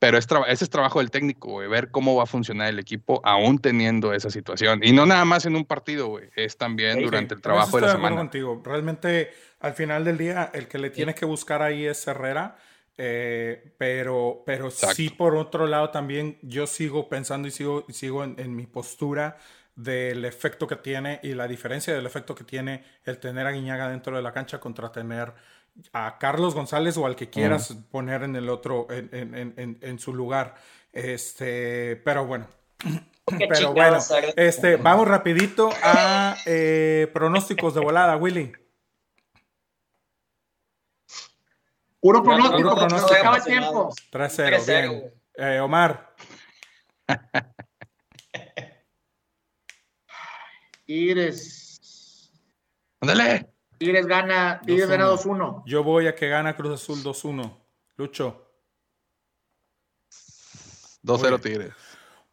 [0.01, 3.21] Pero es ese es trabajo del técnico, güey, ver cómo va a funcionar el equipo
[3.25, 4.81] aún teniendo esa situación.
[4.83, 7.87] Y no nada más en un partido, güey, es también Sí, durante el trabajo de
[7.87, 8.17] la semana.
[8.17, 8.61] contigo.
[8.65, 9.31] Realmente,
[9.61, 12.57] al final del día, el que le tienes que buscar ahí es Herrera.
[12.99, 14.97] Eh, pero pero Exacto.
[14.97, 18.67] sí, por otro lado, también yo sigo pensando y sigo, y sigo en, en mi
[18.67, 19.39] postura
[19.77, 23.89] del efecto que tiene y la diferencia del efecto que tiene el tener a Guiñaga
[23.89, 25.33] dentro de la cancha contra tener
[25.93, 29.79] a Carlos González o al que quieras poner en el otro, en, en- en- en-
[29.81, 30.57] en su lugar.
[30.93, 32.49] Este, pero bueno,
[33.39, 33.99] ¿Qué pero bueno,
[34.37, 38.53] este, vamos rapidito a eh, pronósticos de volada, Willy.
[42.09, 43.09] Puro pronóstico, puro pronóstico.
[43.09, 43.91] se acaba el tiempo.
[44.11, 45.13] 3-0, 3-0, bien.
[45.35, 46.15] Eh, Omar,
[50.87, 52.33] Tigres.
[53.03, 53.53] ¡Ándale!
[53.77, 54.91] Tigres gana, Tigres 2-1.
[54.91, 55.63] gana 2-1.
[55.67, 57.55] yo voy a que gana Cruz Azul 2-1.
[57.99, 58.55] Lucho.
[61.05, 61.75] 2-0 Tigres.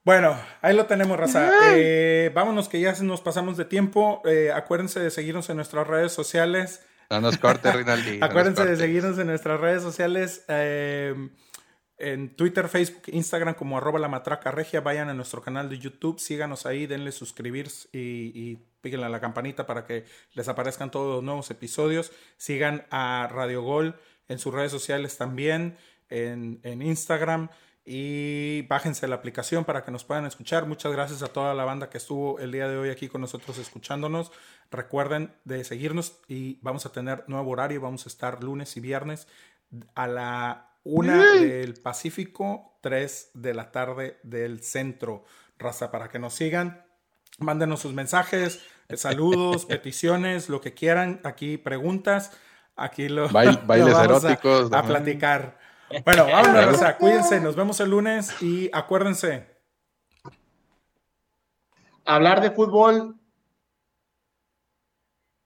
[0.05, 1.51] Bueno, ahí lo tenemos, raza.
[1.73, 4.21] Eh, vámonos que ya nos pasamos de tiempo.
[4.23, 6.82] Eh, acuérdense de seguirnos en nuestras redes sociales.
[7.10, 8.20] No nos corte, Rinaldi.
[8.20, 10.43] no Acuérdense de seguirnos en nuestras redes sociales.
[10.47, 11.14] eh,
[11.97, 14.82] en Twitter, Facebook, Instagram como arroba la matraca regia.
[14.82, 19.22] Vayan a nuestro canal de YouTube, síganos ahí, denle suscribir y, y píquenle a la
[19.22, 22.12] campanita para que les aparezcan todos los nuevos episodios.
[22.38, 23.95] Sigan a Radio Gol
[24.28, 25.78] en sus redes sociales también,
[26.10, 27.49] en, en Instagram.
[27.88, 30.65] Y bájense la aplicación para que nos puedan escuchar.
[30.65, 33.59] Muchas gracias a toda la banda que estuvo el día de hoy aquí con nosotros
[33.59, 34.31] escuchándonos.
[34.71, 37.79] Recuerden de seguirnos y vamos a tener nuevo horario.
[37.81, 39.27] Vamos a estar lunes y viernes
[39.93, 45.23] a la una del Pacífico, 3 de la tarde del centro.
[45.59, 46.83] Raza, para que nos sigan,
[47.38, 48.61] mándenos sus mensajes,
[48.95, 51.21] saludos, peticiones, lo que quieran.
[51.23, 52.31] Aquí preguntas.
[52.75, 55.59] Aquí lo, Bail- lo bailes vamos eróticos, A, platicar.
[56.03, 56.97] Bueno, vámonos, raza.
[56.97, 57.39] Cuídense.
[57.39, 59.47] Nos vemos el lunes y acuérdense.
[62.05, 63.15] Hablar de fútbol.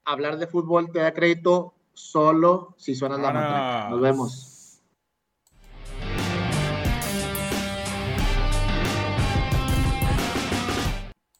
[0.04, 3.88] Hablar de fútbol te da crédito solo si suenas la matraca.
[3.90, 4.49] Nos vemos.